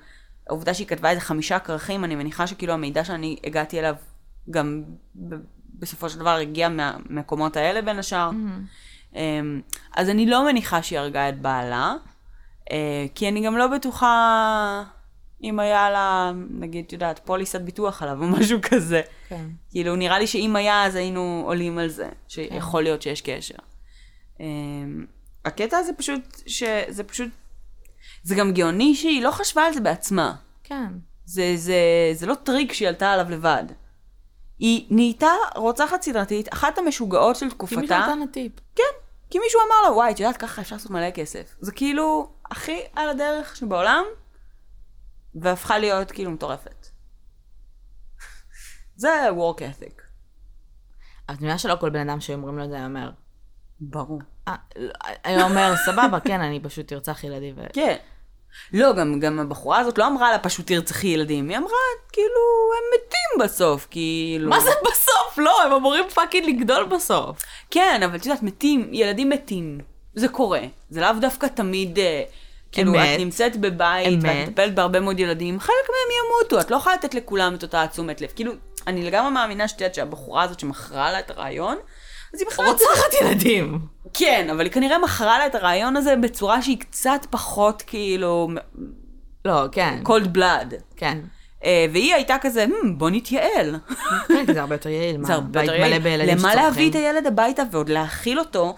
[0.47, 3.95] העובדה שהיא כתבה איזה חמישה כרכים, אני מניחה שכאילו המידע שאני הגעתי אליו,
[4.51, 4.83] גם
[5.75, 8.31] בסופו של דבר הגיע מהמקומות האלה בין השאר.
[9.15, 9.61] אמ,
[9.97, 11.95] אז אני לא מניחה שהיא הרגה את בעלה,
[13.15, 14.85] כי אני גם לא בטוחה
[15.43, 19.03] אם היה לה, נגיד, את יודעת, פוליסת ביטוח עליו או משהו כזה.
[19.29, 19.47] כן.
[19.71, 23.55] כאילו, נראה לי שאם היה, אז היינו עולים על זה, שיכול להיות שיש קשר.
[24.41, 25.07] אמ,
[25.45, 27.29] הקטע הזה פשוט, שזה פשוט,
[28.23, 30.35] זה גם גאוני שהיא לא חשבה על זה בעצמה.
[30.65, 30.93] כן.
[31.25, 31.81] זה, זה,
[32.13, 33.65] זה לא טריק שהיא עלתה עליו לבד.
[34.59, 37.81] היא נהייתה רוצחת סדרתית, אחת המשוגעות של תקופתה.
[37.81, 38.53] מישהו נתן לה טיפ.
[38.75, 38.83] כן,
[39.31, 41.57] כי מישהו אמר לה, וואי, את יודעת, ככה אפשר לעשות מלא כסף.
[41.61, 44.05] זה כאילו הכי על הדרך שבעולם,
[45.35, 46.87] והפכה להיות כאילו מטורפת.
[48.97, 50.03] זה work ethic.
[51.29, 53.11] אבל את מבינה שלא כל בן אדם שאומרים לו את זה אומר.
[53.81, 54.21] ברור.
[54.49, 54.55] "אה,
[55.37, 57.55] לא", אומר, סבבה, כן, אני פשוט ארצח ילדים.
[57.59, 57.61] ו...
[57.73, 57.97] כן.
[58.73, 61.71] לא, גם, גם הבחורה הזאת לא אמרה לה פשוט תרצחי ילדים, היא אמרה,
[62.13, 62.41] כאילו,
[62.77, 64.51] הם מתים בסוף, כאילו.
[64.51, 65.39] מה זה בסוף?
[65.39, 67.39] לא, הם אמורים פאקינג לגדול בסוף.
[67.71, 69.79] כן, אבל את יודעת, מתים, ילדים מתים.
[70.15, 70.61] זה קורה.
[70.91, 72.23] זה לאו דווקא תמיד, אה,
[72.73, 73.09] כאילו, אמת.
[73.15, 74.49] את נמצאת בבית, ואת אמת.
[74.49, 78.21] מטפלת בהרבה מאוד ילדים, חלק מהם ימותו, את לא יכולה לתת לכולם את אותה תשומת
[78.21, 78.29] לב.
[78.35, 78.53] כאילו,
[78.87, 81.77] אני לגמרי מאמינה שאת יודעת שהבחורה הזאת שמכרה לה את הרעיון,
[82.35, 82.67] אז היא בכלל...
[82.67, 83.79] רוצחת ילדים.
[84.15, 88.49] כן, אבל היא כנראה מכרה לה את הרעיון הזה בצורה שהיא קצת פחות, כאילו,
[89.45, 90.03] לא, כן.
[90.05, 90.75] cold blood.
[90.97, 91.19] כן.
[91.65, 93.77] אה, והיא הייתה כזה, "Hmm, בוא נתייעל.
[94.29, 95.17] כן, כי זה הרבה יותר יעיל.
[95.27, 95.99] זה הרבה יותר יעיל.
[96.39, 96.55] למה.
[96.55, 98.75] להביא את הילד הביתה ועוד להאכיל אותו,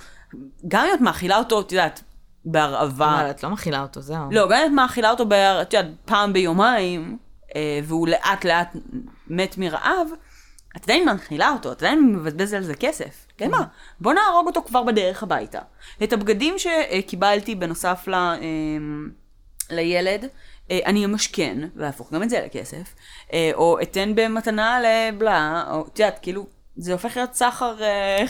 [0.68, 2.02] גם אם את מאכילה אותו, את יודעת,
[2.44, 3.20] בהרעבה.
[3.20, 4.28] אבל את לא מכילה אותו, זהו.
[4.30, 7.18] לא, גם אם את מאכילה אותו, ב- את יודעת, פעם ביומיים,
[7.56, 8.76] אה, והוא לאט לאט
[9.28, 10.08] מת מרעב,
[10.76, 13.26] את עדיין מאכילה אותו, את עדיין מבזבז על זה כסף.
[13.42, 13.64] כן מה?
[14.00, 15.58] בוא נהרוג אותו כבר בדרך הביתה.
[16.02, 18.38] את הבגדים שקיבלתי בנוסף ל, אה,
[19.70, 20.28] לילד,
[20.70, 22.94] אה, אני אמשכן, ואהפוך גם את זה לכסף,
[23.32, 27.76] אה, או אתן במתנה לבלה, או את יודעת, כאילו, זה הופך להיות סחר...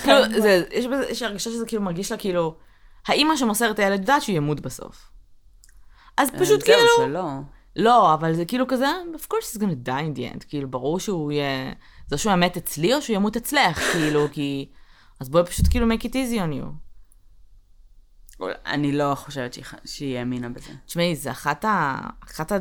[0.02, 2.54] כאילו, זה, יש בזה, יש הרגשה שזה כאילו מרגיש לה כאילו,
[3.06, 5.10] האימא שמוסרת את הילד יודעת שהוא ימות בסוף.
[6.16, 7.28] אז פשוט אה, זהו, כאילו, שלא.
[7.76, 11.00] לא, אבל זה כאילו כזה, of course he's gonna die in the end, כאילו, ברור
[11.00, 11.72] שהוא יהיה,
[12.06, 14.68] זה שהוא ימת אצלי או שהוא ימות אצלך, כאילו, כי,
[15.22, 16.66] אז בואי פשוט כאילו make it easy on you.
[18.66, 20.72] אני לא חושבת שהיא- שהיא האמינה בזה.
[20.86, 21.96] תשמעי, זה אחת, ה...
[22.24, 22.56] אחת, ה...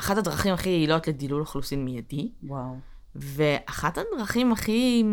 [0.00, 2.76] אחת הדרכים הכי יעילות לדילול אוכלוסין מיידי, וואו.
[3.14, 5.04] ואחת הדרכים הכי...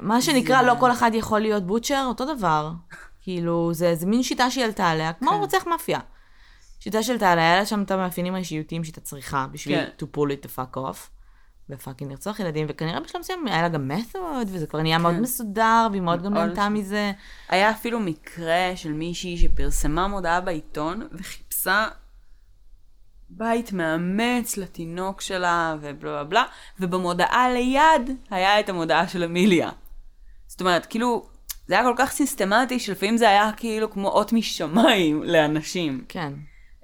[0.00, 2.70] מה שנקרא, לא כל אחד יכול להיות בוטשר, אותו דבר.
[3.22, 5.36] כאילו, זה, זה מין שיטה שהיא עלתה עליה, כמו כן.
[5.36, 5.98] רוצח מאפיה.
[6.80, 9.90] שיטה שעלתה עליה, היה לה שם את המאפיינים האישיותיים שהייתה צריכה בשביל כן.
[9.98, 11.08] to pull it the fuck off,
[11.72, 15.86] ופאקינג לרצוח ילדים, וכנראה בשלב מסוים היה לה גם מתוד, וזה כבר נהיה מאוד מסודר,
[15.90, 16.38] והיא מאוד גם כן.
[16.38, 17.12] נהנתה מזה.
[17.48, 21.88] היה אפילו מקרה של מישהי שפרסמה מודעה בעיתון וחיפשה
[23.30, 26.44] בית מאמץ לתינוק שלה ובלה בלה בלה,
[26.80, 29.70] ובמודעה ליד היה את המודעה של אמיליה.
[30.46, 31.26] זאת אומרת, כאילו,
[31.66, 36.04] זה היה כל כך סיסטמטי שלפעמים זה היה כאילו כמו אות משמיים לאנשים.
[36.08, 36.32] כן.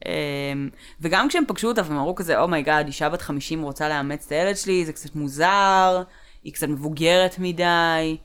[0.07, 0.69] אמ,
[1.01, 4.27] וגם כשהם פגשו אותה והם אמרו כזה, oh my god, אישה בת 50 רוצה לאמץ
[4.27, 6.03] את הילד שלי, זה קצת מוזר,
[6.45, 8.17] היא קצת מבוגרת מדי.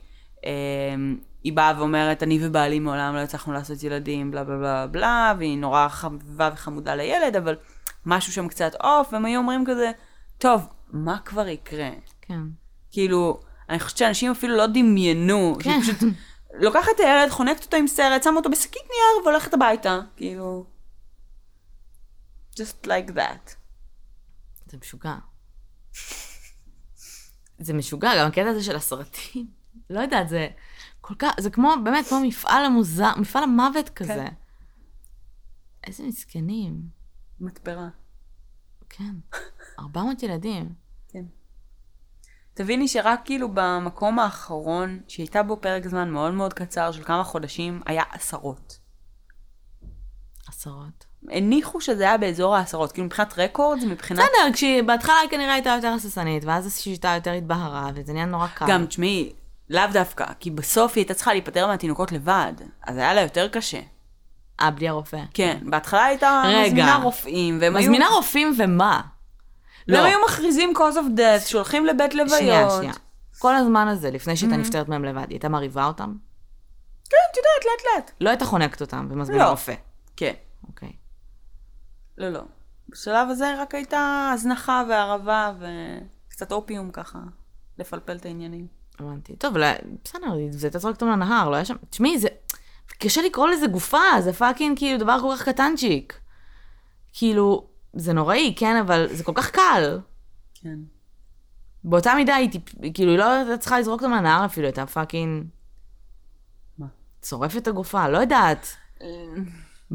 [0.46, 5.34] אמ, היא באה ואומרת, אני ובעלי מעולם לא הצלחנו לעשות ילדים, בלה בלה בלה בלה,
[5.38, 7.56] והיא נורא חביבה וחמודה לילד, אבל
[8.06, 9.92] משהו שם קצת off, והם היו אומרים כזה,
[10.38, 11.90] טוב, מה כבר יקרה?
[12.22, 12.40] כן.
[12.92, 15.82] כאילו, אני חושבת שאנשים אפילו לא דמיינו, כן.
[15.84, 16.10] שהיא פשוט
[16.54, 20.00] לוקחת את הילד, חונקת אותו עם סרט, שמה אותו בשקית נייר והולכת הביתה.
[20.16, 20.73] כאילו...
[22.60, 23.56] just like that.
[24.66, 25.16] זה משוגע.
[27.60, 29.52] זה משוגע, גם הקטע הזה של הסרטים.
[29.90, 30.48] לא יודעת, זה
[31.02, 34.26] כל כך, זה כמו, באמת, כמו מפעל המוזר, מפעל המוות כזה.
[35.84, 36.82] איזה מסכנים.
[37.40, 37.90] מתפרה.
[38.90, 39.16] כן.
[39.80, 40.74] 400 ילדים.
[41.08, 41.26] כן.
[42.54, 47.82] תביני שרק כאילו במקום האחרון, שהייתה בו פרק זמן מאוד מאוד קצר של כמה חודשים,
[47.86, 48.80] היה עשרות.
[50.48, 51.06] עשרות.
[51.32, 54.20] הניחו שזה היה באזור העשרות, כאילו מבחינת רקורד, מבחינת...
[54.20, 58.66] בסדר, כשבהתחלה היא כנראה הייתה יותר הססנית, ואז השיטה יותר התבהרה, וזה נהיה נורא קל.
[58.68, 59.34] גם, תשמעי,
[59.70, 62.54] לאו דווקא, כי בסוף היא הייתה צריכה להיפטר מהתינוקות לבד,
[62.88, 63.80] אז היה לה יותר קשה.
[64.62, 65.20] אה, בלי הרופא.
[65.34, 66.68] כן, בהתחלה הייתה רגע.
[66.68, 67.84] מזמינה רופאים, והם היו...
[67.84, 69.02] מזמינה רופאים ומה?
[69.88, 69.98] לא.
[69.98, 72.40] והם היו מכריזים cause of death, שולחים לבית לוויות.
[72.40, 72.94] שנייה, שנייה.
[73.40, 76.14] כל הזמן הזה, לפני שהייתה נפטרת מהם לבד, היא הייתה מרהיבה אותם?
[77.10, 78.12] כן, את יודעת, לאט לאט.
[78.22, 79.50] לא הייתה חונקת אותם ומזמינה לא.
[79.50, 79.74] רופא.
[80.18, 80.34] כן.
[82.18, 82.42] לא, לא.
[82.90, 85.54] בשלב הזה רק הייתה הזנחה והרעבה
[86.28, 87.20] וקצת אופיום ככה,
[87.80, 88.68] לפלפל את העניינים.
[89.00, 89.36] הבנתי.
[89.36, 91.76] טוב, אבל בסדר, זה הייתה זורקת אותם לנהר, לא היה שם...
[91.90, 92.28] תשמעי, זה...
[93.00, 96.20] קשה לקרוא לזה גופה, זה fucking כאילו דבר כל כך קטנצ'יק.
[97.14, 100.00] כאילו, זה נוראי, כן, אבל זה כל כך קל.
[100.54, 100.80] כן.
[101.84, 102.64] באותה מידה היא טיפ...
[102.94, 105.46] כאילו, היא לא הייתה צריכה לזרוק אותם לנהר אפילו, הייתה fucking...
[106.78, 106.88] מה?
[107.22, 108.68] שורפת את הגופה, לא יודעת.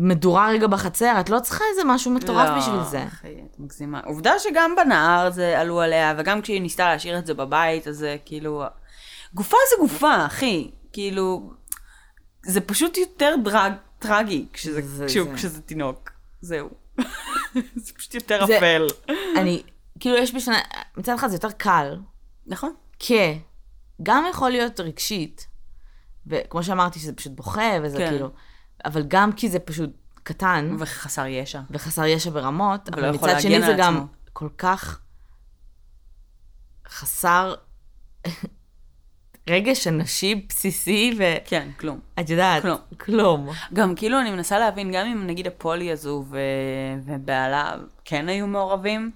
[0.01, 3.05] מדורה רגע בחצר, את לא צריכה איזה משהו מטורף לא, בשביל זה.
[3.07, 4.01] אחי, את מגזימה.
[4.05, 8.17] עובדה שגם בנהר זה עלו עליה, וגם כשהיא ניסתה להשאיר את זה בבית, אז זה
[8.25, 8.63] כאילו...
[9.35, 10.71] גופה זה גופה, אחי.
[10.93, 11.53] כאילו...
[12.47, 16.11] זה פשוט יותר דרג, טרגי כשזה, זה- כשהוא, זה- כשזה תינוק.
[16.41, 16.69] זהו.
[17.85, 18.87] זה פשוט יותר זה- אפל.
[19.37, 19.63] אני,
[20.01, 20.59] כאילו, יש בשנה...
[20.97, 21.97] מצד אחד זה יותר קל,
[22.47, 22.75] נכון.
[22.99, 23.39] כי
[24.03, 25.47] גם יכול להיות רגשית,
[26.27, 28.11] וכמו שאמרתי, שזה פשוט בוכה, וזה כן.
[28.11, 28.29] כאילו...
[28.85, 29.91] אבל גם כי זה פשוט
[30.23, 31.61] קטן, וחסר ישע.
[31.71, 34.07] וחסר ישע ברמות, אבל יכול מצד שני זה גם עצמו.
[34.33, 35.01] כל כך
[36.89, 37.55] חסר
[39.51, 42.01] רגש אנושי בסיסי, ואת כן, כלום.
[42.29, 42.79] יודעת, כלום.
[42.99, 43.49] כלום.
[43.75, 46.39] גם כאילו אני מנסה להבין, גם אם נגיד הפולי הזו ו...
[47.05, 49.11] ובעלה כן היו מעורבים,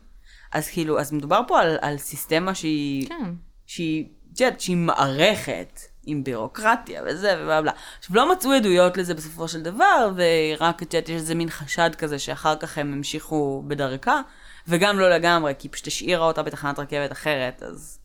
[0.52, 3.34] אז כאילו, אז מדובר פה על, על סיסטמה שהיא, כן.
[3.66, 7.72] שהיא, את יודעת, שהיא מערכת עם בירוקרטיה וזה ובלה בלה.
[7.98, 11.90] עכשיו, לא מצאו עדויות לזה בסופו של דבר, ורק, את יודעת, יש איזה מין חשד
[11.98, 14.20] כזה שאחר כך הם המשיכו בדרכה,
[14.68, 17.98] וגם לא לגמרי, כי פשוט השאירה אותה בתחנת רכבת אחרת, אז...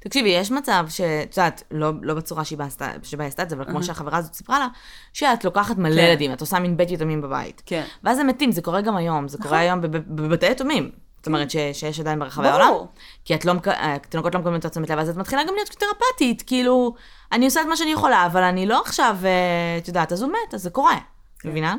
[0.00, 3.64] תקשיבי, יש מצב שאת יודעת, לא, לא בצורה עשתה- שבה היא עשתה את זה, אבל
[3.64, 4.66] כמו שהחברה הזאת סיפרה לה,
[5.12, 5.98] שאת לוקחת מלא כן.
[6.02, 7.62] ילדים, את עושה מין בית יתומים בבית.
[7.66, 7.84] כן.
[8.04, 10.90] ואז הם מתים, זה קורה גם היום, זה קורה היום בב- בבתי יתומים.
[11.16, 12.62] זאת אומרת ש- שיש עדיין ברחבי ברור.
[12.62, 12.86] העולם.
[13.24, 16.42] כי את לא, התינוקות לא מקבלים את תשומת לב, אז את מתחילה גם להיות תרפטית,
[16.46, 16.94] כאילו,
[17.32, 19.30] אני עושה את מה שאני יכולה, אבל אני לא עכשיו, אה,
[19.78, 20.98] את יודעת, אז הוא מת, אז זה קורה.
[21.44, 21.76] מבינה?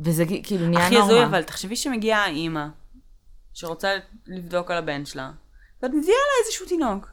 [0.00, 1.12] וזה כאילו נהיה הכי נורמה.
[1.12, 2.64] הזוי, אבל תחשבי שמגיעה אימא,
[3.54, 3.88] שרוצה
[4.26, 5.30] לבדוק על הבן שלה,
[5.82, 7.08] ואת מביאה לה איזשהו תינוק.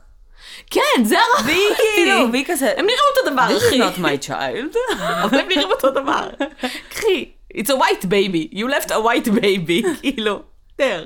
[0.71, 1.45] כן, זה הרע.
[1.45, 3.81] והיא כאילו, והיא כזה, הם נראים אותו דבר, This is אחי.
[3.81, 4.77] not my child.
[5.23, 6.29] אבל הם נראים אותו דבר.
[6.89, 10.41] קחי, it's a white baby, you left a white baby, כאילו,
[10.75, 11.05] תר.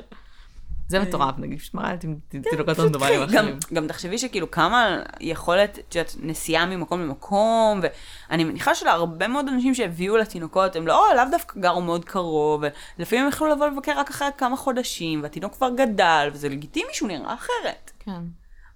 [0.88, 1.98] זה מטורף, נגיד, פשוט מראה לי
[2.30, 3.60] תינוקות רנדומליים כן, גם, אחרים.
[3.74, 7.82] גם תחשבי שכאילו כמה יכולת, את יודעת, נסיעה ממקום למקום,
[8.30, 12.64] ואני מניחה שלהרבה מאוד אנשים שהביאו לתינוקות, הם לא, לאו דווקא גרו מאוד קרוב,
[12.98, 17.08] ולפעמים הם יכלו לבוא לבקר רק אחרי כמה חודשים, והתינוק כבר גדל, וזה לגיטימי שהוא
[17.08, 17.92] נראה אחרת.
[18.00, 18.22] כן.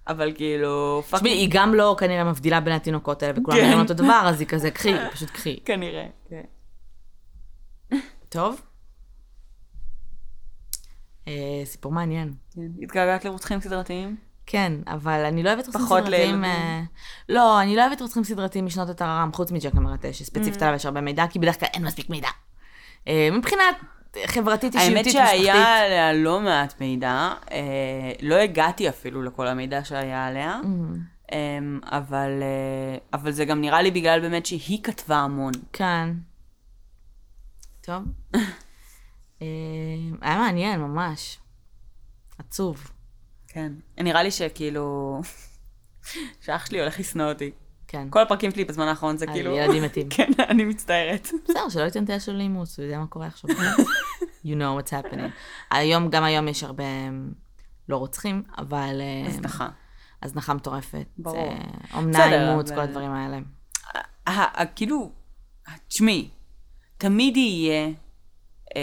[0.08, 3.64] אבל כאילו, fuck, תשמעי, היא גם לא כנראה מבדילה בין התינוקות האלה, וכולם כן.
[3.64, 5.60] נראים אותו דבר, אז היא כזה, קחי, פשוט קחי.
[5.66, 6.06] כנראה.
[6.28, 6.42] כן.
[8.28, 8.60] טוב?
[11.28, 11.32] אה,
[11.64, 12.32] סיפור מעניין.
[12.54, 12.60] כן.
[12.82, 14.16] התגעגעת לרוצחים סדרתיים?
[14.46, 16.20] כן, אבל אני לא אוהבת רוצחים פחות סדרתיים...
[16.42, 16.44] לילדים.
[16.44, 16.82] אה,
[17.28, 20.12] לא, אני לא אוהבת רוצחים סדרתיים משנות הטררם, חוץ מג'ק המרטש, Mm.
[20.12, 22.28] שספציפית עליו יש הרבה מידע, כי בדרך כלל אין מספיק מידע.
[23.08, 23.76] אה, מבחינת
[24.26, 25.66] חברתית, האמת אישיותית, שהיה משפחתית.
[25.86, 30.60] עליה לא מעט מידע, אה, לא הגעתי אפילו לכל המידע שהיה עליה.
[31.32, 32.30] אה, אבל,
[33.12, 35.52] אבל זה גם נראה לי בגלל באמת שהיא כתבה המון.
[35.72, 36.08] כן.
[37.80, 38.02] טוב.
[39.42, 41.38] אה, היה מעניין, ממש.
[42.38, 42.90] עצוב.
[43.48, 43.72] כן.
[43.98, 45.20] נראה לי שכאילו,
[46.44, 47.50] שאח שלי הולך לשנוא אותי.
[47.88, 48.08] כן.
[48.10, 49.56] כל הפרקים שלי בזמן האחרון זה על כאילו...
[49.56, 50.08] ילדים מתים.
[50.16, 51.28] כן, אני מצטערת.
[51.44, 53.50] בסדר, שלא ייתן את הילד שלו לאימוץ, הוא יודע מה קורה עכשיו.
[54.44, 55.30] you know what's happening.
[55.70, 56.84] היום, גם היום יש הרבה
[57.88, 59.00] לא רוצחים, אבל...
[59.00, 59.68] אה, הזנחה.
[60.22, 61.06] הזנחה מטורפת.
[61.18, 61.36] ברור.
[61.36, 61.58] אה,
[61.94, 63.38] אומנה, אימוץ, כל הדברים האלה.
[64.76, 65.12] כאילו,
[65.88, 66.28] תשמעי,
[66.98, 67.86] תמיד יהיה
[68.76, 68.82] אה,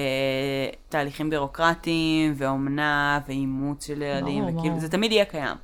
[0.90, 4.80] תהליכים בירוקרטיים, ואומנה, ואימוץ של ילדים, ברור, וכאילו, ברור.
[4.80, 5.58] זה תמיד יהיה קיים.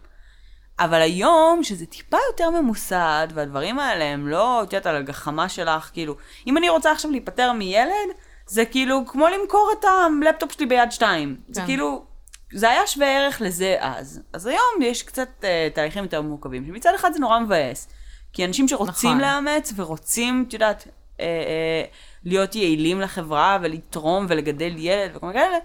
[0.79, 5.89] אבל היום, שזה טיפה יותר ממוסד, והדברים האלה הם לא, את יודעת, על הגחמה שלך,
[5.93, 6.15] כאילו,
[6.47, 8.09] אם אני רוצה עכשיו להיפטר מילד,
[8.47, 11.35] זה כאילו כמו למכור את הלפטופ שלי ביד שתיים.
[11.49, 11.67] זה כן.
[11.67, 12.05] כאילו,
[12.53, 14.21] זה היה שווה ערך לזה אז.
[14.33, 15.45] אז היום יש קצת uh,
[15.75, 17.87] תהליכים יותר מורכבים, שמצד אחד זה נורא מבאס.
[18.33, 19.21] כי אנשים שרוצים נכון.
[19.21, 20.87] לאמץ ורוצים, את יודעת,
[21.19, 21.83] אה, אה,
[22.25, 25.57] להיות יעילים לחברה ולתרום ולגדל ילד וכל מיני כאלה,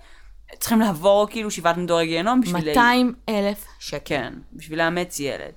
[0.59, 2.69] צריכים לעבור כאילו שבעת מדורי גיהנום בשביל...
[2.69, 3.99] 200 אלף שקל.
[4.05, 5.53] כן, בשביל לאמץ ילד.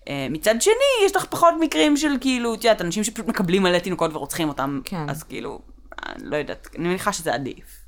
[0.00, 3.78] Uh, מצד שני, יש לך פחות מקרים של כאילו, את יודעת, אנשים שפשוט מקבלים מלא
[3.78, 5.08] תינוקות ורוצחים אותם, כן.
[5.08, 5.60] אז כאילו,
[6.06, 7.80] אני לא יודעת, אני מניחה שזה עדיף.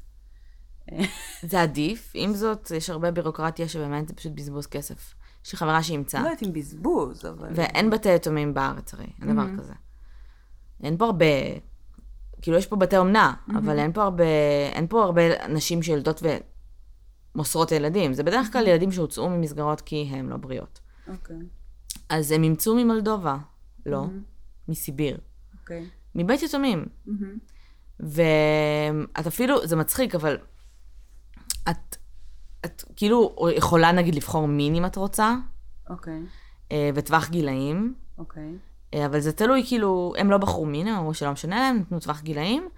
[1.51, 5.15] זה עדיף, עם זאת, יש הרבה בירוקרטיה שבאמת זה פשוט בזבוז כסף.
[5.47, 7.49] יש לי חברה שאימצה, לא יודעת אם בזבוז, אבל...
[7.55, 9.73] ואין בתי יתומים בארץ הרי, אין דבר כזה.
[10.83, 11.27] אין פה הרבה,
[12.45, 14.25] כאילו יש פה בתי אומנה, אבל אין פה הרבה,
[14.73, 16.23] אין פה הרבה נשים שיולדות
[17.35, 18.15] ומוסרות ילדים.
[18.15, 20.81] זה בדרך כלל ילדים שהוצאו ממסגרות כי הם לא בריאות.
[21.09, 21.37] אוקיי,
[22.09, 23.37] אז הם אימצו ממולדובה,
[23.87, 24.07] לא,
[24.69, 25.19] מסיביר,
[25.61, 25.89] אוקיי.
[26.15, 26.87] מבית יתומים.
[28.01, 30.39] ואת אפילו, זה מצחיק, אבל
[31.71, 31.97] את,
[32.65, 35.35] את כאילו יכולה נגיד לבחור מין אם את רוצה,
[35.91, 36.21] אוקיי,
[36.73, 38.43] אה, וטווח גילאים, אוקיי.
[38.43, 38.74] אה,
[39.07, 42.21] אבל זה תלוי, כאילו, הם לא בחרו מין, הם אמרו שלא משנה להם, נתנו טווח
[42.21, 42.69] גילאים,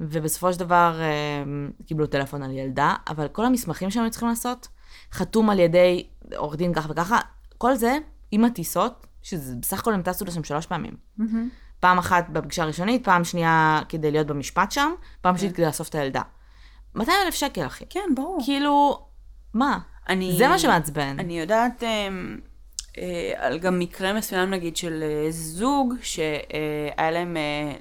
[0.00, 1.44] ובסופו של דבר אה,
[1.86, 4.68] קיבלו טלפון על ילדה, אבל כל המסמכים שהם היו צריכים לעשות,
[5.12, 6.06] חתום על ידי
[6.36, 7.18] עורך דין ככה וככה,
[7.58, 7.98] כל זה
[8.30, 10.96] עם הטיסות, שזה בסך הכל הם טסו לשם שלוש פעמים.
[11.80, 15.94] פעם אחת בפגישה הראשונית, פעם שנייה כדי להיות במשפט שם, פעם שלישית כדי לאסוף את
[15.94, 16.22] הילדה.
[16.94, 17.84] 200 אלף שקל, אחי.
[17.90, 18.38] כן, ברור.
[18.44, 19.06] כאילו,
[19.54, 19.78] מה?
[20.08, 20.34] אני...
[20.38, 21.16] זה מה שמעצבן.
[21.18, 22.08] אני יודעת אה,
[23.36, 27.72] על גם מקרה מסוים, נגיד, של אה, זוג שהיה להם אה,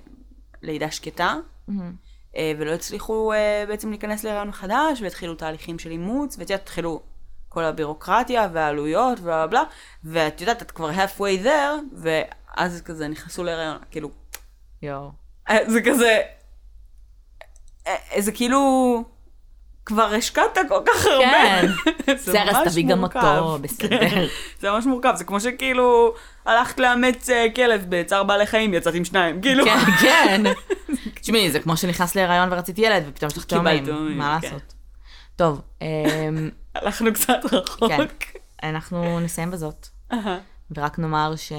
[0.62, 1.36] לידה שקטה,
[2.36, 7.02] אה, ולא הצליחו אה, בעצם להיכנס להיריון מחדש, והתחילו תהליכים של אימוץ, ואת יודעת, התחילו
[7.50, 9.64] כל הבירוקרטיה והעלויות ובלה בלה,
[10.04, 14.10] ואת יודעת, את כבר halfway there, ואז כזה נכנסו להיריון, כאילו,
[14.82, 15.12] יואו.
[15.50, 16.22] אה, זה כזה,
[17.88, 19.04] אה, זה כאילו,
[19.86, 21.26] כבר השקעת כל כך הרבה.
[21.26, 21.66] כן.
[22.18, 23.04] זה סרס, תביא גם.
[23.04, 24.10] אותו, בסדר.
[24.10, 24.26] כן,
[24.62, 26.14] זה ממש מורכב, זה כמו שכאילו
[26.46, 29.66] הלכת לאמץ אה, כלב בצער בעלי חיים, יצאת עם שניים, כאילו.
[29.66, 30.44] כן, כן.
[31.22, 34.18] תשמעי, זה כמו שנכנס להיריון ורצית ילד, ופתאום יש לך תאומים.
[34.18, 34.48] מה כן.
[34.48, 34.74] לעשות?
[35.36, 35.88] טוב, אמ,
[36.76, 37.90] הלכנו קצת רחוק.
[37.90, 38.04] כן.
[38.64, 39.88] אנחנו נסיים בזאת.
[40.76, 41.52] ורק נאמר ש...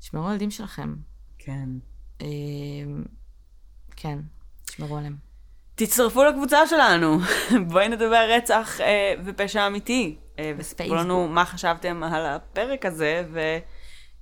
[0.00, 0.94] תשמרו על הילדים שלכם.
[1.38, 1.68] כן.
[2.20, 3.04] אמ,
[3.96, 4.18] כן,
[4.66, 5.25] תשמרו עליהם.
[5.76, 7.18] תצטרפו לקבוצה שלנו,
[7.68, 10.16] בואי נדבר רצח אה, ופשע אמיתי.
[10.38, 10.94] אה, וספרו.
[10.94, 13.40] לנו מה חשבתם על הפרק הזה, ו...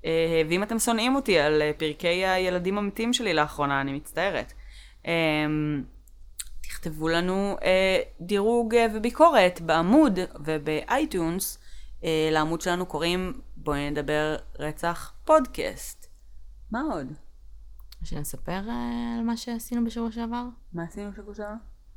[0.04, 4.52] אה, ואם אתם שונאים אותי על אה, פרקי הילדים המתים שלי לאחרונה, אני מצטערת.
[5.06, 5.12] אה,
[6.62, 11.58] תכתבו לנו אה, דירוג אה, וביקורת בעמוד וב iTunes.
[12.04, 16.06] אה, לעמוד שלנו קוראים בואי נדבר רצח פודקאסט.
[16.70, 17.23] מה עוד?
[18.04, 18.58] שנספר אה,
[19.18, 20.42] על מה שעשינו בשבוע שעבר?
[20.72, 21.48] מה עשינו בשבוע שעבר?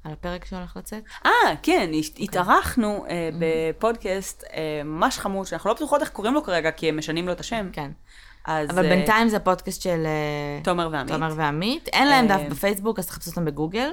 [0.04, 1.04] על הפרק שהולך לצאת?
[1.26, 1.32] אה,
[1.64, 6.72] כן, הת- התארחנו אה, בפודקאסט אה, ממש חמוד, שאנחנו לא בטוחות איך קוראים לו כרגע,
[6.72, 7.70] כי הם משנים לו את השם.
[7.74, 7.92] כן.
[8.46, 11.12] אז אבל אה, בינתיים זה הפודקאסט של אה, תומר ועמית.
[11.14, 11.88] תומר ועמית.
[11.88, 13.90] אין להם דף אה, בפייסבוק, אז תחפשו אותם בגוגל.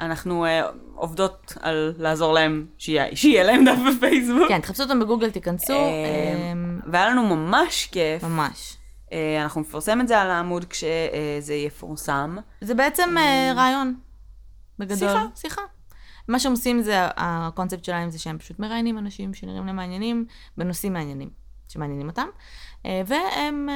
[0.00, 0.62] אנחנו אה,
[0.94, 4.48] עובדות על לעזור להם שיהיה שיהיה להם דף בפייסבוק.
[4.48, 5.72] כן, תחפשו אותם בגוגל, תיכנסו.
[5.72, 6.52] אה, אה,
[6.92, 8.22] והיה לנו ממש כיף.
[8.24, 8.76] ממש.
[9.14, 12.36] אה, אנחנו נפרסם את זה על העמוד כשזה יפורסם.
[12.60, 13.94] זה בעצם אה, רעיון,
[14.78, 14.96] בגדול.
[14.98, 15.26] שיחה.
[15.36, 15.62] שיחה.
[16.28, 20.26] מה שהם עושים זה, הקונספט שלהם זה שהם פשוט מראיינים אנשים שנראים להם מעניינים,
[20.58, 21.30] בנושאים מעניינים,
[21.68, 22.26] שמעניינים אותם.
[22.84, 23.68] והם,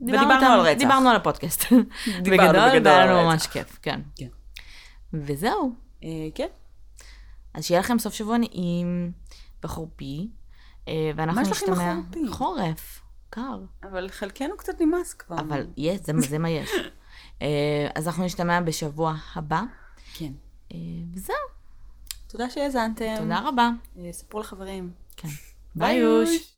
[0.00, 0.78] דיברנו ודיברנו איתם- על רצח.
[0.78, 1.64] דיברנו על הפודקאסט.
[2.22, 3.28] דיברנו בגדול, בגדול והיה לנו.
[3.28, 4.00] ממש כיף, כן.
[4.16, 4.26] כן.
[5.12, 5.72] וזהו.
[6.04, 6.46] אה, כן.
[7.54, 9.12] אז שיהיה לכם סוף שבוע נעים
[9.64, 10.28] וחורפי,
[10.88, 11.92] אה, ואנחנו מה יש נשתמע...
[11.92, 12.28] החורפי?
[12.28, 13.01] חורף,
[13.34, 13.58] קר.
[13.82, 15.38] אבל חלקנו קצת נמאס כבר.
[15.38, 16.70] אבל יש, זה, זה מה יש.
[17.42, 19.62] אה, אז אנחנו נשתמע בשבוע הבא,
[20.14, 20.32] כן.
[20.72, 20.78] אה,
[21.14, 21.36] וזהו.
[22.26, 23.16] תודה שהאזנתם.
[23.18, 23.70] תודה רבה.
[23.98, 24.90] אה, ספרו לחברים.
[25.16, 25.28] כן.
[25.74, 25.96] ביי.
[25.96, 26.50] יוש.